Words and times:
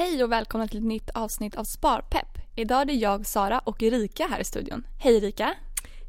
Hej 0.00 0.24
och 0.24 0.32
välkomna 0.32 0.68
till 0.68 0.78
ett 0.78 0.84
nytt 0.84 1.10
avsnitt 1.10 1.54
av 1.54 1.64
Sparpepp. 1.64 2.38
Idag 2.56 2.80
är 2.80 2.84
det 2.84 2.92
jag, 2.92 3.26
Sara 3.26 3.58
och 3.58 3.82
Erika 3.82 4.26
här 4.30 4.40
i 4.40 4.44
studion. 4.44 4.86
Hej 4.98 5.16
Erika! 5.16 5.54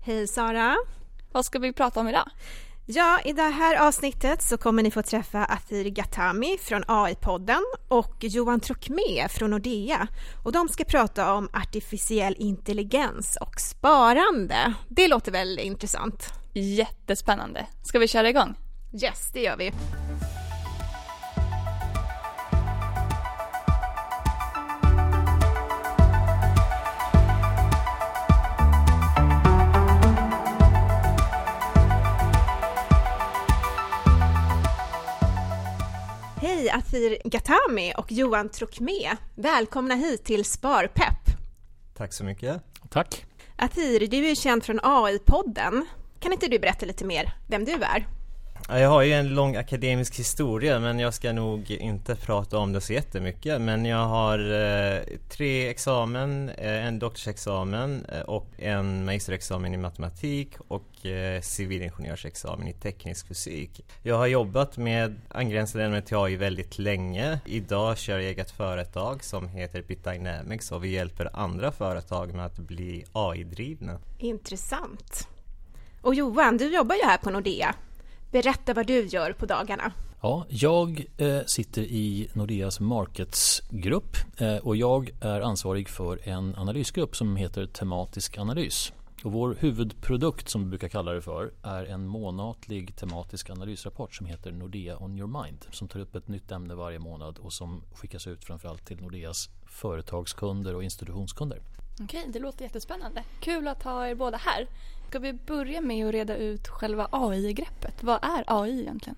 Hej 0.06 0.28
Sara! 0.28 0.75
Vad 1.32 1.46
ska 1.46 1.60
vi 1.60 1.73
prata 1.73 1.99
om 1.99 2.07
idag? 2.07 2.29
Ja, 2.85 3.19
i 3.25 3.33
det 3.33 3.41
här 3.41 3.88
avsnittet 3.88 4.41
så 4.41 4.57
kommer 4.57 4.83
ni 4.83 4.91
få 4.91 5.01
träffa 5.01 5.46
Athir 5.46 5.89
Gatami 5.89 6.57
från 6.62 6.83
AI-podden 6.88 7.62
och 7.88 8.15
Johan 8.19 8.59
Trocmé 8.59 9.29
från 9.29 9.51
Nordea. 9.51 10.08
Och 10.44 10.51
de 10.51 10.69
ska 10.69 10.83
prata 10.83 11.33
om 11.33 11.49
artificiell 11.53 12.35
intelligens 12.39 13.37
och 13.42 13.60
sparande. 13.60 14.73
Det 14.87 15.08
låter 15.08 15.31
väl 15.31 15.60
intressant? 15.60 16.34
Jättespännande. 16.53 17.66
Ska 17.84 17.99
vi 17.99 18.08
köra 18.08 18.30
igång? 18.30 18.55
Yes, 18.94 19.31
det 19.34 19.41
gör 19.41 19.58
vi. 19.58 19.71
Hej 36.61 36.70
Athir 36.70 37.17
Gatami 37.25 37.93
och 37.97 38.11
Johan 38.11 38.49
Trocmé. 38.49 39.15
Välkomna 39.35 39.95
hit 39.95 40.23
till 40.23 40.45
Sparpepp. 40.45 41.25
Tack 41.97 42.13
så 42.13 42.23
mycket. 42.23 42.63
Tack. 42.89 43.25
Athir, 43.55 44.07
du 44.07 44.29
är 44.29 44.35
känd 44.35 44.63
från 44.63 44.79
AI-podden. 44.83 45.85
Kan 46.19 46.33
inte 46.33 46.47
du 46.47 46.59
berätta 46.59 46.85
lite 46.85 47.05
mer 47.05 47.33
vem 47.47 47.66
du 47.66 47.71
är? 47.73 48.07
Jag 48.70 48.89
har 48.89 49.01
ju 49.01 49.13
en 49.13 49.29
lång 49.29 49.55
akademisk 49.55 50.20
historia 50.20 50.79
men 50.79 50.99
jag 50.99 51.13
ska 51.13 51.33
nog 51.33 51.71
inte 51.71 52.15
prata 52.15 52.57
om 52.57 52.73
det 52.73 52.81
så 52.81 52.93
jättemycket. 52.93 53.61
Men 53.61 53.85
jag 53.85 54.05
har 54.05 54.39
eh, 54.39 55.02
tre 55.29 55.69
examen, 55.69 56.49
eh, 56.49 56.85
en 56.85 56.99
doktorsexamen 56.99 58.05
eh, 58.05 58.21
och 58.21 58.47
en 58.58 59.05
magisterexamen 59.05 59.73
i 59.73 59.77
matematik 59.77 60.53
och 60.67 61.05
eh, 61.05 61.41
civilingenjörsexamen 61.41 62.67
i 62.67 62.73
teknisk 62.73 63.27
fysik. 63.27 63.86
Jag 64.03 64.17
har 64.17 64.27
jobbat 64.27 64.77
med 64.77 65.21
angränsande 65.30 65.86
ämnen 65.86 66.03
till 66.03 66.17
AI 66.17 66.36
väldigt 66.36 66.80
länge. 66.80 67.39
Idag 67.45 67.97
kör 67.97 68.19
jag 68.19 68.23
eget 68.23 68.52
företag 68.52 69.23
som 69.23 69.47
heter 69.47 69.81
BitDynamics 69.81 70.71
och 70.71 70.83
vi 70.83 70.89
hjälper 70.89 71.30
andra 71.33 71.71
företag 71.71 72.33
med 72.33 72.45
att 72.45 72.58
bli 72.58 73.05
AI-drivna. 73.11 73.99
Intressant. 74.17 75.27
Och 76.02 76.16
Johan, 76.16 76.58
du 76.58 76.73
jobbar 76.73 76.95
ju 76.95 77.02
här 77.03 77.17
på 77.17 77.30
Nordea. 77.30 77.75
Berätta 78.31 78.73
vad 78.73 78.87
du 78.87 79.05
gör 79.05 79.33
på 79.33 79.45
dagarna. 79.45 79.91
Ja, 80.21 80.45
jag 80.49 81.05
eh, 81.17 81.39
sitter 81.45 81.81
i 81.81 82.29
Nordeas 82.33 82.79
Markets-grupp 82.79 84.17
eh, 84.37 84.55
och 84.55 84.75
jag 84.75 85.09
är 85.21 85.41
ansvarig 85.41 85.89
för 85.89 86.27
en 86.29 86.55
analysgrupp 86.55 87.15
som 87.15 87.35
heter 87.35 87.65
Tematisk 87.65 88.37
analys. 88.37 88.93
Och 89.23 89.31
vår 89.31 89.57
huvudprodukt 89.59 90.49
som 90.49 90.63
vi 90.63 90.69
brukar 90.69 90.87
kalla 90.87 91.11
det 91.11 91.21
för 91.21 91.52
är 91.63 91.85
en 91.85 92.07
månatlig 92.07 92.95
tematisk 92.95 93.49
analysrapport 93.49 94.15
som 94.15 94.25
heter 94.25 94.52
Nordea 94.52 94.97
on 94.97 95.17
your 95.17 95.43
mind 95.43 95.65
som 95.71 95.87
tar 95.87 95.99
upp 95.99 96.15
ett 96.15 96.27
nytt 96.27 96.52
ämne 96.52 96.75
varje 96.75 96.99
månad 96.99 97.39
och 97.39 97.53
som 97.53 97.83
skickas 97.93 98.27
ut 98.27 98.43
framförallt 98.43 98.85
till 98.85 99.02
Nordeas 99.02 99.49
företagskunder 99.65 100.75
och 100.75 100.83
institutionskunder. 100.83 101.61
Okej, 102.03 102.25
det 102.27 102.39
låter 102.39 102.63
jättespännande. 102.63 103.23
Kul 103.39 103.67
att 103.67 103.83
ha 103.83 104.07
er 104.07 104.15
båda 104.15 104.37
här. 104.37 104.67
Ska 105.12 105.20
vi 105.20 105.34
börja 105.34 105.81
med 105.81 106.08
att 106.08 106.14
reda 106.14 106.36
ut 106.36 106.67
själva 106.67 107.08
AI-greppet? 107.12 108.04
Vad 108.04 108.23
är 108.23 108.44
AI 108.48 108.81
egentligen? 108.81 109.16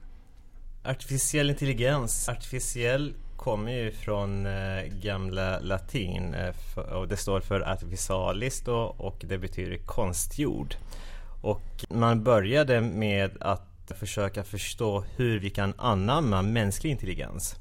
Artificiell 0.84 1.50
intelligens. 1.50 2.30
Artificiell 2.30 3.14
kommer 3.36 3.72
ju 3.72 3.92
från 3.92 4.46
eh, 4.46 4.84
gamla 4.84 5.60
latin 5.60 6.34
eh, 6.34 6.78
och 6.78 7.08
det 7.08 7.18
står 7.18 7.40
för 7.40 7.62
artificialis 7.62 8.62
då, 8.62 8.96
och 8.98 9.24
det 9.28 9.38
betyder 9.38 9.78
konstgjord. 9.78 10.76
Och 11.42 11.86
man 11.90 12.24
började 12.24 12.82
med 12.82 13.32
att 13.40 13.92
försöka 14.00 14.44
förstå 14.44 15.03
hur 15.18 15.40
vi 15.40 15.50
kan 15.50 15.74
anamma 15.78 16.42
mänsklig 16.42 16.92
intelligens. 16.92 17.56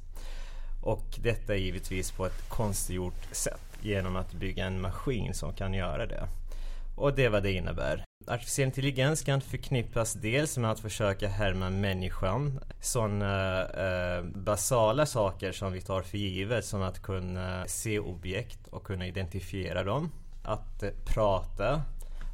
Och 0.83 1.05
detta 1.23 1.55
givetvis 1.55 2.11
på 2.11 2.25
ett 2.25 2.49
konstgjort 2.49 3.27
sätt 3.31 3.77
genom 3.81 4.15
att 4.15 4.33
bygga 4.33 4.65
en 4.65 4.81
maskin 4.81 5.33
som 5.33 5.53
kan 5.53 5.73
göra 5.73 6.05
det. 6.05 6.27
Och 6.95 7.15
det 7.15 7.25
är 7.25 7.29
vad 7.29 7.43
det 7.43 7.51
innebär. 7.51 8.03
Artificiell 8.27 8.65
intelligens 8.65 9.21
kan 9.21 9.41
förknippas 9.41 10.13
dels 10.13 10.57
med 10.57 10.71
att 10.71 10.79
försöka 10.79 11.27
härma 11.27 11.69
människan. 11.69 12.59
Sådana 12.79 13.63
eh, 13.65 14.17
eh, 14.17 14.23
basala 14.23 15.05
saker 15.05 15.51
som 15.51 15.73
vi 15.73 15.81
tar 15.81 16.01
för 16.01 16.17
givet 16.17 16.65
som 16.65 16.81
att 16.81 17.01
kunna 17.01 17.67
se 17.67 17.99
objekt 17.99 18.67
och 18.67 18.83
kunna 18.83 19.07
identifiera 19.07 19.83
dem. 19.83 20.11
Att 20.43 20.83
eh, 20.83 20.89
prata, 21.05 21.81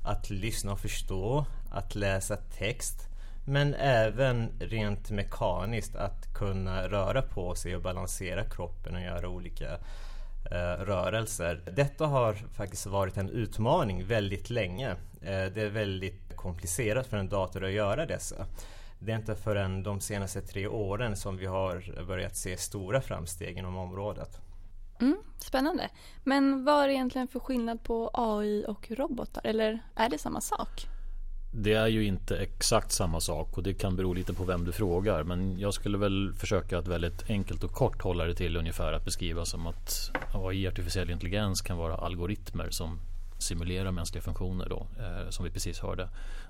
att 0.06 0.30
lyssna 0.30 0.72
och 0.72 0.80
förstå, 0.80 1.46
att 1.72 1.96
läsa 1.96 2.36
text. 2.38 3.08
Men 3.46 3.74
även 3.74 4.50
rent 4.60 5.12
mekaniskt 5.12 5.96
att 5.96 6.34
kunna 6.34 6.88
röra 6.88 7.22
på 7.22 7.56
sig 7.56 7.76
och 7.76 7.82
balansera 7.82 8.44
kroppen 8.44 8.96
och 8.96 9.02
göra 9.02 9.30
olika 9.30 9.74
eh, 10.52 10.84
rörelser. 10.86 11.62
Detta 11.76 12.06
har 12.06 12.34
faktiskt 12.34 12.86
varit 12.86 13.18
en 13.18 13.30
utmaning 13.30 14.06
väldigt 14.06 14.50
länge. 14.50 14.96
Eh, 15.22 15.54
det 15.54 15.62
är 15.62 15.70
väldigt 15.70 16.36
komplicerat 16.36 17.08
för 17.08 17.18
en 17.18 17.30
dator 17.30 17.64
att 17.64 17.72
göra 17.72 18.06
dessa. 18.06 18.46
Det 19.00 19.12
är 19.12 19.16
inte 19.16 19.36
förrän 19.36 19.84
de 19.84 20.02
senaste 20.02 20.42
tre 20.42 20.68
åren 20.68 21.16
som 21.16 21.38
vi 21.38 21.46
har 21.46 22.04
börjat 22.08 22.36
se 22.36 22.58
stora 22.58 23.02
framsteg 23.02 23.58
inom 23.58 23.78
området. 23.78 24.40
Mm, 25.02 25.18
spännande. 25.38 25.90
Men 26.24 26.66
vad 26.66 26.84
är 26.84 26.88
det 26.88 26.94
egentligen 26.94 27.28
för 27.28 27.40
skillnad 27.40 27.84
på 27.84 28.10
AI 28.14 28.66
och 28.68 28.92
robotar? 28.92 29.42
Eller 29.46 29.80
är 29.96 30.10
det 30.10 30.18
samma 30.18 30.42
sak? 30.42 30.88
Det 31.54 31.74
är 31.74 31.88
ju 31.88 32.06
inte 32.06 32.38
exakt 32.38 32.92
samma 32.92 33.20
sak 33.20 33.58
och 33.58 33.64
det 33.64 33.74
kan 33.74 33.96
bero 33.96 34.14
lite 34.14 34.34
på 34.34 34.44
vem 34.44 34.66
du 34.66 34.72
frågar. 34.72 35.24
Men 35.24 35.60
jag 35.60 35.74
skulle 35.74 35.98
väl 35.98 36.34
försöka 36.34 36.78
att 36.78 36.88
väldigt 36.88 37.30
enkelt 37.30 37.64
och 37.64 37.72
kort 37.72 38.02
hålla 38.02 38.26
det 38.26 38.36
till 38.36 38.58
ungefär 38.58 38.94
att 38.94 39.06
beskriva 39.06 39.46
som 39.46 39.68
att 39.68 40.12
AI, 40.34 40.68
artificiell 40.68 41.10
intelligens, 41.10 41.62
kan 41.62 41.78
vara 41.78 41.96
algoritmer 41.96 42.70
som 42.70 43.00
simulera 43.40 43.92
mänskliga 43.92 44.22
funktioner 44.22 44.70
då, 44.70 44.88
eh, 45.00 45.30
som 45.30 45.46
vi 45.46 45.52
precis 45.52 45.80
hörde. 45.80 46.10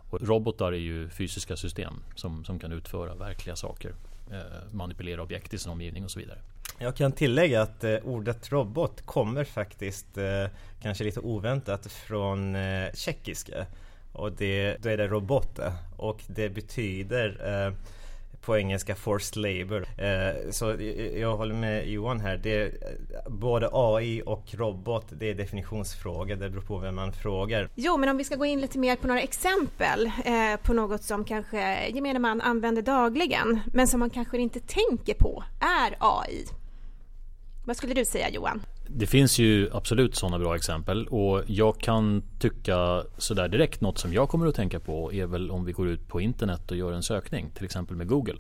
Och 0.10 0.22
robotar 0.22 0.72
är 0.72 0.78
ju 0.78 1.10
fysiska 1.10 1.58
system 1.58 1.94
som, 2.16 2.46
som 2.46 2.60
kan 2.60 2.72
utföra 2.72 3.16
verkliga 3.16 3.56
saker. 3.56 3.94
Eh, 4.32 4.74
manipulera 4.74 5.22
objekt 5.22 5.54
i 5.54 5.58
sin 5.58 5.72
omgivning 5.72 6.04
och 6.04 6.12
så 6.12 6.20
vidare. 6.20 6.40
Jag 6.80 6.96
kan 6.96 7.12
tillägga 7.12 7.62
att 7.62 7.84
eh, 7.84 7.96
ordet 8.04 8.52
robot 8.52 9.02
kommer 9.06 9.44
faktiskt, 9.44 10.18
eh, 10.18 10.46
kanske 10.82 11.04
lite 11.04 11.20
oväntat, 11.20 11.86
från 11.86 12.56
eh, 12.56 12.94
tjeckiska. 12.94 13.66
Och 14.14 14.32
det, 14.32 14.78
då 14.82 14.90
är 14.90 14.98
det 14.98 15.08
robote 15.08 15.74
och 15.98 16.24
det 16.28 16.50
betyder 16.50 17.28
eh, 17.68 17.74
på 18.42 18.58
engelska 18.58 18.96
forced 18.96 19.42
labor. 19.42 19.88
Eh, 19.98 20.52
så 20.52 20.76
jag 21.20 21.38
håller 21.38 21.56
med 21.56 21.88
Johan 21.90 22.20
här. 22.20 22.38
Det, 22.38 22.74
både 23.28 23.70
AI 23.74 24.22
och 24.26 24.46
robot, 24.54 25.06
det 25.10 25.30
är 25.30 25.36
definitionsfråga. 25.36 26.36
Det 26.36 26.50
beror 26.50 26.62
på 26.62 26.78
vem 26.78 26.96
man 26.96 27.14
frågar. 27.14 27.70
Jo, 27.76 27.98
men 27.98 28.10
om 28.10 28.18
vi 28.18 28.24
ska 28.24 28.36
gå 28.36 28.46
in 28.46 28.62
lite 28.62 28.80
mer 28.80 28.96
på 28.96 29.08
några 29.08 29.22
exempel 29.22 30.12
eh, 30.26 30.60
på 30.64 30.74
något 30.74 31.04
som 31.04 31.26
kanske 31.26 31.88
gemene 31.90 32.20
man 32.20 32.42
använder 32.42 32.82
dagligen, 32.82 33.60
men 33.74 33.88
som 33.88 34.00
man 34.00 34.10
kanske 34.10 34.38
inte 34.38 34.60
tänker 34.60 35.14
på 35.14 35.44
är 35.60 35.96
AI. 36.00 36.46
Vad 37.66 37.78
skulle 37.78 37.94
du 37.94 38.06
säga 38.06 38.30
Johan? 38.30 38.62
Det 38.92 39.08
finns 39.08 39.40
ju 39.40 39.70
absolut 39.74 40.16
sådana 40.16 40.40
bra 40.40 40.56
exempel 40.56 41.08
och 41.08 41.44
jag 41.48 41.80
kan 41.80 42.24
tycka 42.40 43.04
sådär 43.18 43.48
direkt 43.48 43.82
något 43.82 43.98
som 43.98 44.14
jag 44.14 44.30
kommer 44.30 44.48
att 44.48 44.56
tänka 44.56 44.80
på 44.80 45.14
är 45.14 45.26
väl 45.26 45.52
om 45.52 45.66
vi 45.66 45.72
går 45.72 45.90
ut 45.90 46.08
på 46.08 46.22
internet 46.22 46.72
och 46.72 46.78
gör 46.78 46.92
en 46.92 47.04
sökning 47.04 47.50
till 47.50 47.66
exempel 47.66 47.96
med 47.96 48.08
Google. 48.08 48.38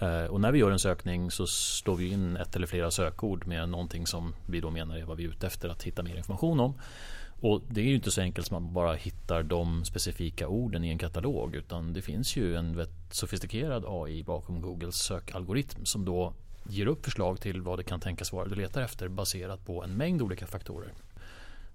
Eh, 0.00 0.24
och 0.24 0.40
när 0.40 0.52
vi 0.52 0.58
gör 0.58 0.70
en 0.70 0.78
sökning 0.78 1.30
så 1.30 1.46
slår 1.46 1.96
vi 1.96 2.08
in 2.12 2.36
ett 2.36 2.56
eller 2.56 2.66
flera 2.66 2.90
sökord 2.90 3.46
med 3.46 3.68
någonting 3.68 4.06
som 4.06 4.34
vi 4.46 4.60
då 4.60 4.70
menar 4.70 4.96
är 4.96 5.04
vad 5.04 5.16
vi 5.16 5.24
är 5.24 5.28
ute 5.28 5.46
efter 5.46 5.68
att 5.68 5.82
hitta 5.82 6.02
mer 6.02 6.16
information 6.16 6.60
om. 6.60 6.74
Och 7.40 7.62
det 7.68 7.80
är 7.80 7.84
ju 7.84 7.94
inte 7.94 8.10
så 8.10 8.20
enkelt 8.20 8.46
som 8.46 8.62
man 8.62 8.74
bara 8.74 8.94
hittar 8.94 9.42
de 9.42 9.84
specifika 9.84 10.48
orden 10.48 10.84
i 10.84 10.88
en 10.88 10.98
katalog 10.98 11.54
utan 11.54 11.92
det 11.92 12.02
finns 12.02 12.36
ju 12.36 12.56
en 12.56 12.86
sofistikerad 13.10 13.84
AI 13.86 14.22
bakom 14.22 14.60
Googles 14.60 14.96
sökalgoritm 14.96 15.84
som 15.84 16.04
då 16.04 16.34
ger 16.68 16.86
upp 16.86 17.04
förslag 17.04 17.40
till 17.40 17.62
vad 17.62 17.78
det 17.78 17.82
kan 17.82 18.00
tänkas 18.00 18.32
vara 18.32 18.48
du 18.48 18.54
letar 18.54 18.82
efter 18.82 19.08
baserat 19.08 19.66
på 19.66 19.82
en 19.82 19.96
mängd 19.96 20.22
olika 20.22 20.46
faktorer. 20.46 20.92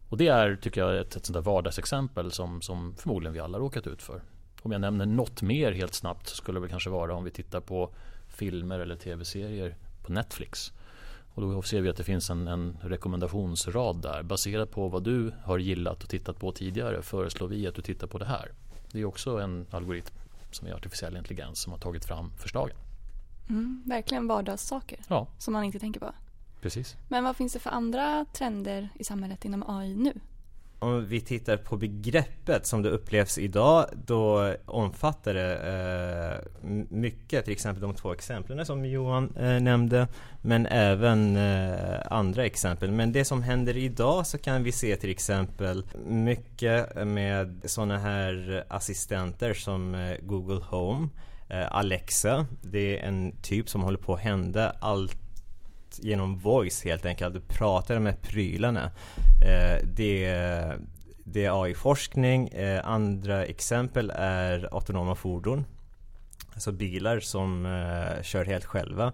Och 0.10 0.18
det 0.18 0.28
är, 0.28 0.56
tycker 0.56 0.82
jag, 0.82 0.98
ett, 0.98 1.16
ett 1.16 1.26
sånt 1.26 1.34
där 1.34 1.42
vardagsexempel 1.42 2.32
som, 2.32 2.62
som 2.62 2.96
förmodligen 2.96 3.34
vi 3.34 3.40
alla 3.40 3.60
råkat 3.60 3.88
ut 3.88 4.02
för. 4.02 4.22
Om 4.62 4.72
jag 4.72 4.82
nämner 4.82 5.06
något 5.06 5.42
mer 5.42 5.72
helt 5.72 5.94
snabbt 5.94 6.30
skulle 6.30 6.60
det 6.60 6.70
kanske 6.70 6.90
vara 6.90 7.16
om 7.16 7.24
vi 7.24 7.32
tittar 7.32 7.60
på 7.60 7.90
filmer 8.28 8.80
eller 8.80 8.96
tv-serier 8.96 9.76
på 10.02 10.12
Netflix. 10.12 10.72
Och 11.34 11.42
då 11.42 11.62
ser 11.62 11.82
vi 11.82 11.90
att 11.90 11.98
det 11.98 12.04
finns 12.04 12.30
en, 12.30 12.48
en, 12.48 12.78
rekommendationsrad 12.82 14.02
där. 14.02 14.24
Baserat 14.24 14.72
på 14.72 14.88
vad 14.88 15.04
du 15.04 15.32
har 15.44 15.58
gillat 15.58 16.04
och 16.04 16.10
tittat 16.10 16.40
på 16.40 16.52
tidigare 16.52 17.02
föreslår 17.02 17.48
vi 17.48 17.68
att 17.68 17.76
du 17.76 17.82
tittar 17.82 18.08
på 18.08 18.18
det 18.18 18.26
här. 18.26 18.52
Det 18.92 19.00
är 19.00 19.06
också 19.06 19.38
en 19.38 19.66
algoritm 19.72 20.16
som 20.52 20.68
är 20.68 20.74
artificiell 20.74 21.18
intelligens 21.18 21.60
som 21.60 21.72
har 21.72 21.80
tagit 21.80 22.06
fram 22.06 22.32
förslagen. 22.38 22.78
Mm, 23.50 23.84
verkligen 23.86 24.28
vardagssaker 24.28 25.00
ja. 25.08 25.28
som 25.38 25.54
man 25.54 25.64
inte 25.64 25.80
tänker 25.80 26.00
på. 26.00 26.12
Precis. 26.62 26.96
Men 27.08 27.24
vad 27.24 27.36
finns 27.36 27.54
det 27.54 27.60
för 27.60 27.70
andra 27.70 28.26
trender 28.34 28.90
i 28.96 29.04
samhället 29.04 29.46
inom 29.46 29.64
AI 29.68 29.96
nu? 29.96 30.14
Om 30.80 31.06
vi 31.06 31.22
tittar 31.22 31.58
på 31.58 31.78
begreppet 31.78 32.66
som 32.66 32.82
det 32.82 32.90
upplevs 32.90 33.38
idag, 33.38 33.86
då 34.06 34.54
omfattar 34.66 35.34
det 35.34 35.58
eh, 35.58 36.64
mycket, 36.90 37.44
till 37.46 37.54
exempel 37.54 37.82
de 37.82 37.96
två 37.96 38.14
exemplen 38.14 38.66
som 38.66 38.86
Johan 38.86 39.36
eh, 39.36 39.62
nämnde, 39.62 40.08
men 40.42 40.66
även 40.66 41.38
eh, 41.38 42.00
andra 42.10 42.46
exempel. 42.46 42.92
Men 42.92 43.12
det 43.12 43.26
som 43.26 43.44
händer 43.44 43.78
idag 43.78 44.28
så 44.28 44.38
kan 44.38 44.64
vi 44.64 44.72
se 44.72 44.96
till 44.96 45.10
exempel 45.10 45.84
mycket 46.06 47.08
med 47.08 47.62
sådana 47.66 47.98
här 47.98 48.64
assistenter 48.68 49.54
som 49.54 49.96
eh, 49.96 50.18
Google 50.22 50.62
Home, 50.70 51.04
eh, 51.04 51.10
Eh, 51.50 51.68
Alexa. 51.72 52.46
Det 52.62 53.00
är 53.00 53.08
en 53.08 53.36
typ 53.42 53.70
som 53.70 53.82
håller 53.82 53.98
på 53.98 54.14
att 54.14 54.20
hända 54.20 54.76
allt 54.80 55.18
genom 56.00 56.38
voice 56.40 56.84
helt 56.84 57.06
enkelt. 57.06 57.34
Du 57.34 57.42
pratar 57.42 58.00
med 58.00 58.22
prylarna. 58.22 58.92
Eh, 59.46 59.88
det, 59.96 60.34
det 61.24 61.46
är 61.46 61.64
AI-forskning. 61.64 62.48
Eh, 62.48 62.88
andra 62.88 63.46
exempel 63.46 64.12
är 64.16 64.70
autonoma 64.72 65.16
fordon. 65.16 65.66
Alltså 66.58 66.72
bilar 66.72 67.20
som 67.20 67.66
eh, 67.66 68.24
kör 68.24 68.46
helt 68.46 68.66
själva. 68.66 69.14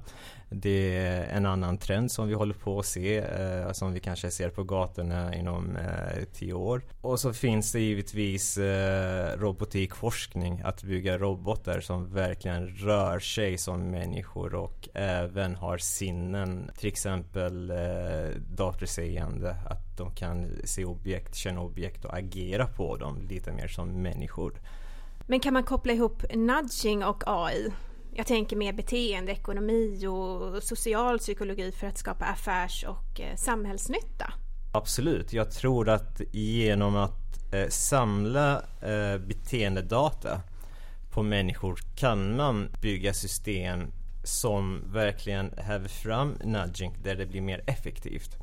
Det 0.49 0.97
är 0.97 1.23
en 1.23 1.45
annan 1.45 1.77
trend 1.77 2.11
som 2.11 2.27
vi 2.27 2.33
håller 2.33 2.53
på 2.53 2.79
att 2.79 2.85
se, 2.85 3.17
eh, 3.17 3.71
som 3.71 3.93
vi 3.93 3.99
kanske 3.99 4.31
ser 4.31 4.49
på 4.49 4.63
gatorna 4.63 5.35
inom 5.35 5.75
eh, 5.75 6.23
tio 6.33 6.53
år. 6.53 6.81
Och 7.01 7.19
så 7.19 7.33
finns 7.33 7.71
det 7.71 7.79
givetvis 7.79 8.57
eh, 8.57 9.37
robotikforskning, 9.37 10.61
att 10.63 10.83
bygga 10.83 11.17
robotar 11.17 11.79
som 11.79 12.13
verkligen 12.13 12.67
rör 12.67 13.19
sig 13.19 13.57
som 13.57 13.91
människor 13.91 14.55
och 14.55 14.89
även 14.93 15.55
har 15.55 15.77
sinnen, 15.77 16.71
till 16.77 16.87
exempel 16.87 17.69
eh, 17.69 18.39
datorseende, 18.49 19.55
att 19.65 19.97
de 19.97 20.11
kan 20.15 20.47
se 20.63 20.85
objekt, 20.85 21.35
känna 21.35 21.61
objekt 21.61 22.05
och 22.05 22.17
agera 22.17 22.65
på 22.67 22.97
dem 22.97 23.21
lite 23.29 23.51
mer 23.51 23.67
som 23.67 24.01
människor. 24.01 24.53
Men 25.27 25.39
kan 25.39 25.53
man 25.53 25.63
koppla 25.63 25.93
ihop 25.93 26.23
nudging 26.33 27.03
och 27.03 27.23
AI? 27.25 27.71
Jag 28.13 28.27
tänker 28.27 28.55
mer 28.55 28.73
beteendeekonomi 28.73 30.07
och 30.07 30.63
social 30.63 31.19
psykologi 31.19 31.71
för 31.71 31.87
att 31.87 31.97
skapa 31.97 32.25
affärs 32.25 32.85
och 32.87 33.21
eh, 33.21 33.35
samhällsnytta. 33.35 34.33
Absolut, 34.73 35.33
jag 35.33 35.51
tror 35.51 35.89
att 35.89 36.21
genom 36.31 36.95
att 36.95 37.53
eh, 37.53 37.67
samla 37.69 38.55
eh, 38.81 39.17
beteendedata 39.17 40.41
på 41.11 41.23
människor 41.23 41.79
kan 41.95 42.35
man 42.35 42.69
bygga 42.81 43.13
system 43.13 43.91
som 44.23 44.81
verkligen 44.93 45.53
häver 45.57 45.89
fram 45.89 46.37
nudging 46.43 46.97
där 47.03 47.15
det 47.15 47.25
blir 47.25 47.41
mer 47.41 47.63
effektivt. 47.67 48.37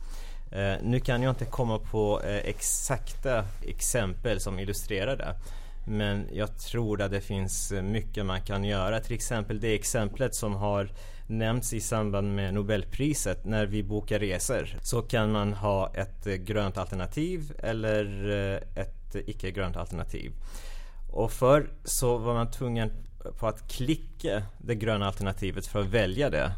Eh, 0.53 0.75
nu 0.83 1.01
kan 1.01 1.23
jag 1.23 1.31
inte 1.31 1.45
komma 1.45 1.79
på 1.79 2.21
eh, 2.23 2.37
exakta 2.37 3.45
exempel 3.67 4.41
som 4.41 4.59
illustrerar 4.59 5.17
det. 5.17 5.35
Men 5.91 6.29
jag 6.33 6.59
tror 6.59 7.03
att 7.03 7.11
det 7.11 7.21
finns 7.21 7.73
eh, 7.73 7.83
mycket 7.83 8.27
man 8.27 8.41
kan 8.41 8.65
göra. 8.65 9.01
Till 9.01 9.15
exempel 9.15 9.61
det 9.61 9.75
exemplet 9.75 10.35
som 10.35 10.55
har 10.55 10.89
nämnts 11.27 11.73
i 11.73 11.81
samband 11.81 12.35
med 12.35 12.55
Nobelpriset. 12.55 13.45
När 13.45 13.67
vi 13.67 13.83
bokar 13.83 14.19
resor 14.19 14.77
så 14.83 15.03
kan 15.03 15.33
man 15.33 15.53
ha 15.53 15.93
ett 15.95 16.27
eh, 16.27 16.35
grönt 16.35 16.79
alternativ 16.79 17.53
eller 17.59 18.31
eh, 18.31 18.83
ett 18.83 19.17
icke-grönt 19.27 19.77
alternativ. 19.77 20.33
Och 21.11 21.33
förr 21.33 21.71
så 21.85 22.19
var 22.19 22.35
man 22.35 22.51
tvungen 22.51 22.93
på 23.39 23.47
att 23.47 23.69
klicka 23.69 24.43
det 24.59 24.75
gröna 24.75 25.07
alternativet 25.07 25.67
för 25.67 25.81
att 25.81 25.87
välja 25.87 26.31
det. 26.31 26.53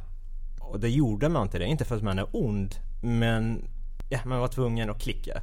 Och 0.61 0.81
det 0.81 0.91
gjorde 0.91 1.29
man 1.29 1.43
inte 1.43 1.59
det, 1.59 1.67
inte 1.67 1.85
för 1.85 1.97
att 1.97 2.03
man 2.03 2.19
är 2.19 2.27
ond, 2.33 2.75
men 3.03 3.65
ja, 4.11 4.19
man 4.25 4.41
var 4.41 4.49
tvungen 4.49 4.91
att 4.91 5.03
klicka. 5.03 5.43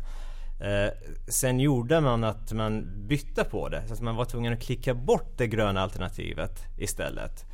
Eh, 0.59 0.91
sen 1.27 1.59
gjorde 1.59 2.01
man 2.01 2.23
att 2.23 2.51
man 2.51 2.87
bytte 3.07 3.43
på 3.43 3.69
det, 3.69 3.87
så 3.87 3.93
att 3.93 4.01
man 4.01 4.15
var 4.15 4.25
tvungen 4.25 4.53
att 4.53 4.61
klicka 4.61 4.93
bort 4.93 5.37
det 5.37 5.47
gröna 5.47 5.81
alternativet 5.81 6.63
istället. 6.77 7.45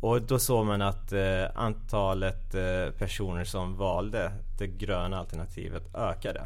Och 0.00 0.22
då 0.22 0.38
såg 0.38 0.66
man 0.66 0.82
att 0.82 1.12
eh, 1.12 1.44
antalet 1.54 2.54
eh, 2.54 2.90
personer 2.98 3.44
som 3.44 3.76
valde 3.76 4.32
det 4.58 4.66
gröna 4.66 5.18
alternativet 5.18 5.94
ökade. 5.94 6.42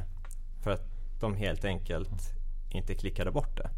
För 0.62 0.70
att 0.70 0.84
de 1.20 1.34
helt 1.34 1.64
enkelt 1.64 2.32
inte 2.70 2.94
klickade 2.94 3.30
bort 3.30 3.56
det. 3.56 3.70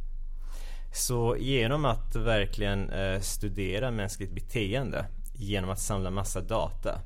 Så 0.93 1.37
genom 1.37 1.85
att 1.85 2.17
verkligen 2.17 2.91
eh, 2.91 3.21
studera 3.21 3.91
mänskligt 3.91 4.35
beteende 4.35 5.07
genom 5.35 5.71
att 5.71 5.81
samla 5.81 6.11
massa 6.11 6.41
data 6.41 7.01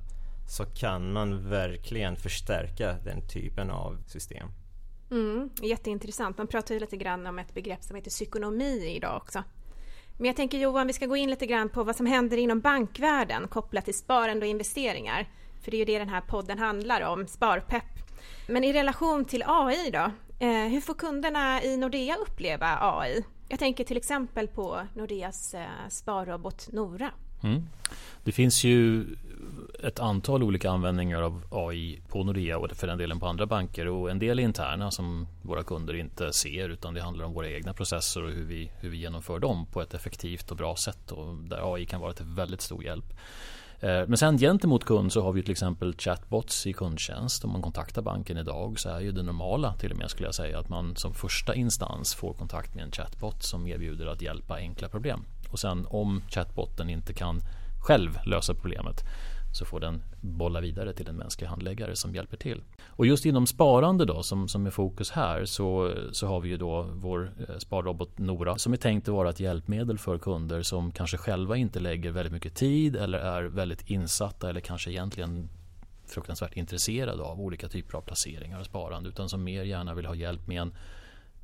så 0.48 0.64
kan 0.64 1.12
man 1.12 1.50
verkligen 1.50 2.16
förstärka 2.16 2.96
den 3.04 3.28
typen 3.28 3.70
av 3.70 3.98
system. 4.06 4.48
Mm, 5.14 5.50
jätteintressant. 5.62 6.38
Man 6.38 6.46
pratar 6.46 6.74
ju 6.74 6.80
lite 6.80 6.96
grann 6.96 7.26
om 7.26 7.38
ett 7.38 7.54
begrepp 7.54 7.82
som 7.82 7.96
heter 7.96 8.10
psykonomi 8.10 8.94
idag 8.96 9.16
också. 9.16 9.42
Men 10.18 10.26
jag 10.26 10.36
tänker 10.36 10.58
Johan, 10.58 10.86
vi 10.86 10.92
ska 10.92 11.06
gå 11.06 11.16
in 11.16 11.30
lite 11.30 11.46
grann 11.46 11.68
på 11.68 11.84
vad 11.84 11.96
som 11.96 12.06
händer 12.06 12.36
inom 12.36 12.60
bankvärlden 12.60 13.48
kopplat 13.48 13.84
till 13.84 13.94
sparande 13.94 14.46
och 14.46 14.50
investeringar. 14.50 15.28
För 15.64 15.70
det 15.70 15.76
är 15.76 15.78
ju 15.78 15.84
det 15.84 15.98
den 15.98 16.08
här 16.08 16.20
podden 16.20 16.58
handlar 16.58 17.00
om, 17.00 17.26
sparpepp. 17.26 17.84
Men 18.48 18.64
i 18.64 18.72
relation 18.72 19.24
till 19.24 19.42
AI 19.46 19.90
då, 19.90 20.10
eh, 20.46 20.68
hur 20.68 20.80
får 20.80 20.94
kunderna 20.94 21.62
i 21.62 21.76
Nordea 21.76 22.16
uppleva 22.16 22.78
AI? 22.80 23.24
Jag 23.48 23.58
tänker 23.58 23.84
till 23.84 23.96
exempel 23.96 24.48
på 24.48 24.80
Nordeas 24.94 25.54
eh, 25.54 25.88
sparrobot 25.88 26.72
Nora. 26.72 27.10
Mm. 27.42 27.62
Det 28.24 28.32
finns 28.32 28.64
ju 28.64 29.06
ett 29.86 30.00
antal 30.00 30.42
olika 30.42 30.70
användningar 30.70 31.22
av 31.22 31.44
AI 31.50 32.00
på 32.08 32.24
Nordea 32.24 32.58
och 32.58 32.70
för 32.70 32.86
den 32.86 32.98
delen 32.98 33.20
på 33.20 33.26
andra 33.26 33.46
banker 33.46 33.88
och 33.88 34.10
en 34.10 34.18
del 34.18 34.38
är 34.38 34.42
interna 34.42 34.90
som 34.90 35.26
våra 35.42 35.62
kunder 35.62 35.94
inte 35.94 36.32
ser 36.32 36.68
utan 36.68 36.94
det 36.94 37.02
handlar 37.02 37.24
om 37.24 37.32
våra 37.32 37.48
egna 37.48 37.72
processer 37.74 38.24
och 38.24 38.30
hur 38.30 38.44
vi, 38.44 38.70
hur 38.80 38.88
vi 38.88 38.96
genomför 38.96 39.38
dem 39.38 39.66
på 39.66 39.82
ett 39.82 39.94
effektivt 39.94 40.50
och 40.50 40.56
bra 40.56 40.76
sätt 40.76 41.12
och 41.12 41.34
där 41.36 41.74
AI 41.74 41.86
kan 41.86 42.00
vara 42.00 42.12
till 42.12 42.26
väldigt 42.26 42.60
stor 42.60 42.84
hjälp. 42.84 43.14
Eh, 43.80 44.06
men 44.06 44.16
sen 44.16 44.38
gentemot 44.38 44.84
kund 44.84 45.12
så 45.12 45.22
har 45.22 45.32
vi 45.32 45.42
till 45.42 45.52
exempel 45.52 45.94
chatbots 45.98 46.66
i 46.66 46.72
kundtjänst. 46.72 47.44
Om 47.44 47.52
man 47.52 47.62
kontaktar 47.62 48.02
banken 48.02 48.38
idag 48.38 48.80
så 48.80 48.88
är 48.88 49.00
ju 49.00 49.12
det 49.12 49.22
normala 49.22 49.74
till 49.74 49.90
och 49.90 49.98
med 49.98 50.10
skulle 50.10 50.26
jag 50.26 50.34
säga 50.34 50.58
att 50.58 50.68
man 50.68 50.96
som 50.96 51.14
första 51.14 51.54
instans 51.54 52.14
får 52.14 52.34
kontakt 52.34 52.74
med 52.74 52.84
en 52.84 52.92
chatbot 52.92 53.42
som 53.42 53.66
erbjuder 53.66 54.06
att 54.06 54.22
hjälpa 54.22 54.54
enkla 54.54 54.88
problem. 54.88 55.24
Och 55.50 55.58
sen 55.58 55.86
om 55.90 56.22
chatbotten 56.28 56.90
inte 56.90 57.14
kan 57.14 57.40
själv 57.84 58.18
lösa 58.26 58.54
problemet 58.54 59.04
så 59.54 59.64
får 59.64 59.80
den 59.80 60.02
bolla 60.20 60.60
vidare 60.60 60.92
till 60.92 61.08
en 61.08 61.16
mänsklig 61.16 61.48
handläggare 61.48 61.96
som 61.96 62.14
hjälper 62.14 62.36
till. 62.36 62.62
Och 62.86 63.06
just 63.06 63.26
inom 63.26 63.46
sparande 63.46 64.04
då 64.04 64.22
som, 64.22 64.48
som 64.48 64.66
är 64.66 64.70
fokus 64.70 65.10
här 65.10 65.44
så, 65.44 65.94
så 66.12 66.26
har 66.26 66.40
vi 66.40 66.48
ju 66.48 66.56
då 66.56 66.82
vår 66.82 67.32
eh, 67.48 67.58
sparrobot 67.58 68.18
Nora 68.18 68.58
som 68.58 68.72
är 68.72 68.76
tänkt 68.76 69.08
att 69.08 69.14
vara 69.14 69.30
ett 69.30 69.40
hjälpmedel 69.40 69.98
för 69.98 70.18
kunder 70.18 70.62
som 70.62 70.92
kanske 70.92 71.16
själva 71.16 71.56
inte 71.56 71.80
lägger 71.80 72.10
väldigt 72.10 72.32
mycket 72.32 72.54
tid 72.54 72.96
eller 72.96 73.18
är 73.18 73.42
väldigt 73.42 73.90
insatta 73.90 74.50
eller 74.50 74.60
kanske 74.60 74.90
egentligen 74.90 75.48
fruktansvärt 76.06 76.56
intresserade 76.56 77.22
av 77.22 77.40
olika 77.40 77.68
typer 77.68 77.98
av 77.98 78.00
placeringar 78.00 78.60
och 78.60 78.66
sparande 78.66 79.08
utan 79.08 79.28
som 79.28 79.44
mer 79.44 79.64
gärna 79.64 79.94
vill 79.94 80.06
ha 80.06 80.14
hjälp 80.14 80.46
med 80.46 80.62
en 80.62 80.74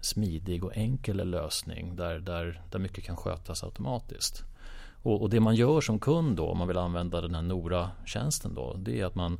smidig 0.00 0.64
och 0.64 0.76
enkel 0.76 1.30
lösning 1.30 1.96
där, 1.96 2.18
där, 2.18 2.62
där 2.70 2.78
mycket 2.78 3.04
kan 3.04 3.16
skötas 3.16 3.64
automatiskt. 3.64 4.44
Och, 5.02 5.22
och, 5.22 5.30
det 5.30 5.40
man 5.40 5.54
gör 5.54 5.80
som 5.80 5.98
kund 5.98 6.36
då 6.36 6.46
om 6.46 6.58
man 6.58 6.68
vill 6.68 6.78
använda 6.78 7.20
den 7.20 7.34
här 7.34 7.42
Nora-tjänsten 7.42 8.54
då 8.54 8.76
det 8.78 9.00
är 9.00 9.04
att 9.04 9.14
man 9.14 9.38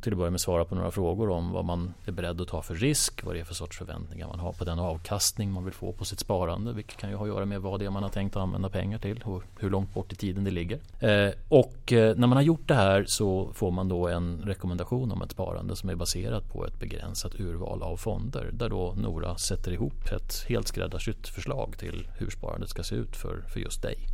till 0.00 0.12
att 0.12 0.18
börja 0.18 0.30
med 0.30 0.40
svara 0.40 0.64
på 0.64 0.74
några 0.74 0.90
frågor 0.90 1.30
om 1.30 1.52
vad 1.52 1.64
man 1.64 1.94
är 2.06 2.12
beredd 2.12 2.40
att 2.40 2.48
ta 2.48 2.62
för 2.62 2.74
risk, 2.74 3.24
vad 3.24 3.34
det 3.34 3.40
är 3.40 3.44
för 3.44 3.54
sorts 3.54 3.78
förväntningar 3.78 4.28
man 4.28 4.40
har 4.40 4.52
på 4.52 4.64
den 4.64 4.78
avkastning 4.78 5.52
man 5.52 5.64
vill 5.64 5.74
få 5.74 5.92
på 5.92 6.04
sitt 6.04 6.20
sparande, 6.20 6.72
vilket 6.72 6.96
kan 6.96 7.10
ju 7.10 7.16
ha 7.16 7.24
att 7.24 7.28
göra 7.28 7.46
med 7.46 7.60
vad 7.60 7.80
det 7.80 7.86
är 7.86 7.90
man 7.90 8.02
har 8.02 8.10
tänkt 8.10 8.36
att 8.36 8.42
använda 8.42 8.68
pengar 8.68 8.98
till 8.98 9.22
och 9.24 9.42
hur 9.58 9.70
långt 9.70 9.94
bort 9.94 10.12
i 10.12 10.16
tiden 10.16 10.44
det 10.44 10.50
ligger. 10.50 10.78
Eh, 10.98 11.32
och 11.48 11.92
eh, 11.92 12.16
när 12.16 12.26
man 12.26 12.36
har 12.36 12.42
gjort 12.42 12.68
det 12.68 12.74
här 12.74 13.04
så 13.06 13.50
får 13.54 13.70
man 13.70 13.88
då 13.88 14.08
en 14.08 14.42
rekommendation 14.44 15.12
om 15.12 15.22
ett 15.22 15.30
sparande 15.30 15.76
som 15.76 15.90
är 15.90 15.94
baserat 15.94 16.52
på 16.52 16.66
ett 16.66 16.80
begränsat 16.80 17.40
urval 17.40 17.82
av 17.82 17.96
fonder 17.96 18.50
där 18.52 18.68
då 18.68 18.94
Nora 18.96 19.36
sätter 19.36 19.72
ihop 19.72 20.12
ett 20.12 20.44
helt 20.48 20.68
skräddarsytt 20.68 21.28
förslag 21.28 21.74
till 21.78 22.08
hur 22.18 22.30
sparandet 22.30 22.68
ska 22.68 22.82
se 22.82 22.94
ut 22.94 23.16
för, 23.16 23.42
för 23.52 23.60
just 23.60 23.82
dig. 23.82 24.11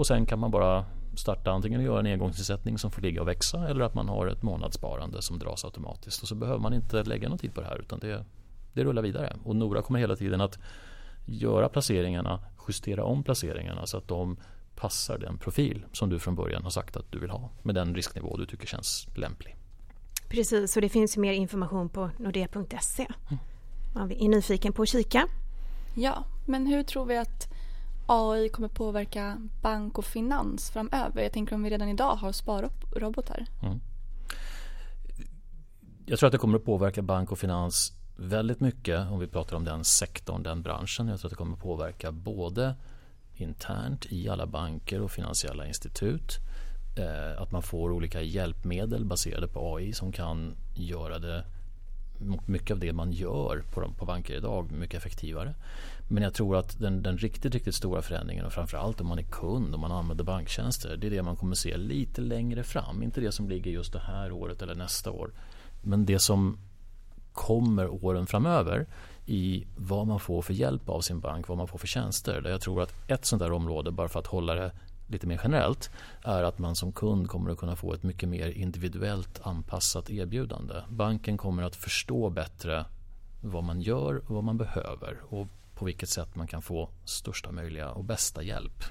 Och 0.00 0.06
sen 0.06 0.26
kan 0.26 0.38
man 0.38 0.50
bara 0.50 0.84
starta 1.16 1.50
antingen 1.50 1.82
göra 1.82 2.00
en 2.00 2.06
engångsinsättning 2.06 2.78
som 2.78 2.90
får 2.90 3.02
ligga 3.02 3.20
och 3.20 3.28
växa 3.28 3.68
eller 3.68 3.84
att 3.84 3.94
man 3.94 4.08
har 4.08 4.26
ett 4.26 4.42
månadssparande 4.42 5.22
som 5.22 5.38
dras 5.38 5.64
automatiskt. 5.64 6.22
Och 6.22 6.28
så 6.28 6.34
behöver 6.34 6.58
man 6.58 6.74
inte 6.74 7.02
lägga 7.02 7.28
någon 7.28 7.38
tid 7.38 7.54
på 7.54 7.60
det 7.60 7.66
här 7.66 7.78
utan 7.78 7.98
det, 7.98 8.24
det 8.72 8.84
rullar 8.84 9.02
vidare. 9.02 9.36
Och 9.44 9.56
Nora 9.56 9.82
kommer 9.82 10.00
hela 10.00 10.16
tiden 10.16 10.40
att 10.40 10.58
göra 11.26 11.68
placeringarna, 11.68 12.40
justera 12.68 13.04
om 13.04 13.22
placeringarna 13.22 13.86
så 13.86 13.96
att 13.96 14.08
de 14.08 14.36
passar 14.76 15.18
den 15.18 15.38
profil 15.38 15.84
som 15.92 16.10
du 16.10 16.18
från 16.18 16.34
början 16.34 16.62
har 16.62 16.70
sagt 16.70 16.96
att 16.96 17.12
du 17.12 17.18
vill 17.18 17.30
ha 17.30 17.50
med 17.62 17.74
den 17.74 17.94
risknivå 17.94 18.36
du 18.36 18.46
tycker 18.46 18.66
känns 18.66 19.06
lämplig. 19.16 19.56
Precis, 20.28 20.76
och 20.76 20.82
det 20.82 20.88
finns 20.88 21.16
mer 21.16 21.32
information 21.32 21.88
på 21.88 22.10
nordea.se 22.18 23.06
mm. 23.28 23.38
om 23.94 24.08
vi 24.08 24.24
är 24.24 24.28
nyfiken 24.28 24.72
på 24.72 24.82
att 24.82 24.88
kika. 24.88 25.26
Ja, 25.94 26.24
men 26.46 26.66
hur 26.66 26.82
tror 26.82 27.06
vi 27.06 27.16
att 27.16 27.59
AI 28.10 28.48
kommer 28.48 28.68
påverka 28.68 29.48
bank 29.62 29.98
och 29.98 30.04
finans 30.04 30.70
framöver? 30.70 31.22
Jag 31.22 31.32
tänker 31.32 31.54
om 31.54 31.62
vi 31.62 31.70
redan 31.70 31.88
idag 31.88 32.14
har 32.14 32.32
sparrobotar. 32.32 33.46
Mm. 33.62 33.80
Jag 36.06 36.18
tror 36.18 36.26
att 36.26 36.32
det 36.32 36.38
kommer 36.38 36.58
att 36.58 36.64
påverka 36.64 37.02
bank 37.02 37.32
och 37.32 37.38
finans 37.38 37.92
väldigt 38.16 38.60
mycket 38.60 39.10
om 39.10 39.18
vi 39.18 39.26
pratar 39.26 39.56
om 39.56 39.64
den 39.64 39.84
sektorn, 39.84 40.42
den 40.42 40.62
branschen. 40.62 41.08
Jag 41.08 41.20
tror 41.20 41.28
att 41.28 41.30
det 41.30 41.36
kommer 41.36 41.56
att 41.56 41.62
påverka 41.62 42.12
både 42.12 42.74
internt 43.34 44.06
i 44.08 44.28
alla 44.28 44.46
banker 44.46 45.00
och 45.00 45.10
finansiella 45.10 45.66
institut. 45.66 46.38
Eh, 46.98 47.42
att 47.42 47.52
man 47.52 47.62
får 47.62 47.92
olika 47.92 48.22
hjälpmedel 48.22 49.04
baserade 49.04 49.48
på 49.48 49.76
AI 49.76 49.92
som 49.92 50.12
kan 50.12 50.56
göra 50.74 51.18
det 51.18 51.44
mycket 52.46 52.74
av 52.74 52.78
det 52.78 52.92
man 52.92 53.12
gör 53.12 53.62
på, 53.74 53.92
på 53.98 54.04
banker 54.04 54.34
idag 54.34 54.72
mycket 54.72 54.96
effektivare. 54.96 55.54
Men 56.08 56.22
jag 56.22 56.34
tror 56.34 56.56
att 56.56 56.78
den, 56.78 57.02
den 57.02 57.18
riktigt, 57.18 57.54
riktigt 57.54 57.74
stora 57.74 58.02
förändringen 58.02 58.44
och 58.44 58.52
framförallt 58.52 59.00
om 59.00 59.06
man 59.06 59.18
är 59.18 59.22
kund 59.22 59.74
och 59.74 59.80
man 59.80 59.92
använder 59.92 60.24
banktjänster. 60.24 60.96
Det 60.96 61.06
är 61.06 61.10
det 61.10 61.22
man 61.22 61.36
kommer 61.36 61.54
se 61.54 61.76
lite 61.76 62.20
längre 62.20 62.62
fram. 62.62 63.02
Inte 63.02 63.20
det 63.20 63.32
som 63.32 63.48
ligger 63.48 63.70
just 63.70 63.92
det 63.92 64.00
här 64.00 64.32
året 64.32 64.62
eller 64.62 64.74
nästa 64.74 65.10
år. 65.10 65.30
Men 65.82 66.06
det 66.06 66.18
som 66.18 66.58
kommer 67.32 68.04
åren 68.04 68.26
framöver 68.26 68.86
i 69.26 69.66
vad 69.76 70.06
man 70.06 70.20
får 70.20 70.42
för 70.42 70.54
hjälp 70.54 70.88
av 70.88 71.00
sin 71.00 71.20
bank, 71.20 71.48
vad 71.48 71.58
man 71.58 71.68
får 71.68 71.78
för 71.78 71.86
tjänster. 71.86 72.40
Där 72.40 72.50
jag 72.50 72.60
tror 72.60 72.82
att 72.82 73.10
ett 73.10 73.24
sånt 73.24 73.42
där 73.42 73.52
område, 73.52 73.90
bara 73.90 74.08
för 74.08 74.18
att 74.18 74.26
hålla 74.26 74.54
det 74.54 74.72
lite 75.10 75.26
mer 75.26 75.40
generellt, 75.42 75.90
är 76.22 76.42
att 76.42 76.58
man 76.58 76.76
som 76.76 76.92
kund 76.92 77.28
kommer 77.28 77.50
att 77.50 77.58
kunna 77.58 77.76
få 77.76 77.94
ett 77.94 78.02
mycket 78.02 78.28
mer 78.28 78.48
individuellt 78.48 79.40
anpassat 79.42 80.10
erbjudande. 80.10 80.74
Banken 80.88 81.38
kommer 81.38 81.62
att 81.62 81.76
förstå 81.76 82.30
bättre 82.30 82.84
vad 83.40 83.64
man 83.64 83.80
gör 83.80 84.16
och 84.16 84.34
vad 84.34 84.44
man 84.44 84.58
behöver 84.58 85.18
och 85.28 85.46
på 85.74 85.84
vilket 85.84 86.08
sätt 86.08 86.36
man 86.36 86.46
kan 86.46 86.62
få 86.62 86.88
största 87.04 87.52
möjliga 87.52 87.90
och 87.90 88.04
bästa 88.04 88.42
hjälp. 88.42 88.84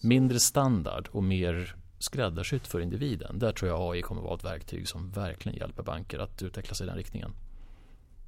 Mindre 0.00 0.40
standard 0.40 1.08
och 1.12 1.24
mer 1.24 1.76
skräddarsytt 1.98 2.66
för 2.66 2.80
individen. 2.80 3.38
Där 3.38 3.52
tror 3.52 3.70
jag 3.70 3.94
AI 3.94 4.02
kommer 4.02 4.20
att 4.20 4.24
vara 4.24 4.34
ett 4.34 4.44
verktyg 4.44 4.88
som 4.88 5.10
verkligen 5.10 5.58
hjälper 5.58 5.82
banker 5.82 6.18
att 6.18 6.42
utvecklas 6.42 6.80
i 6.80 6.84
den 6.84 6.96
riktningen. 6.96 7.32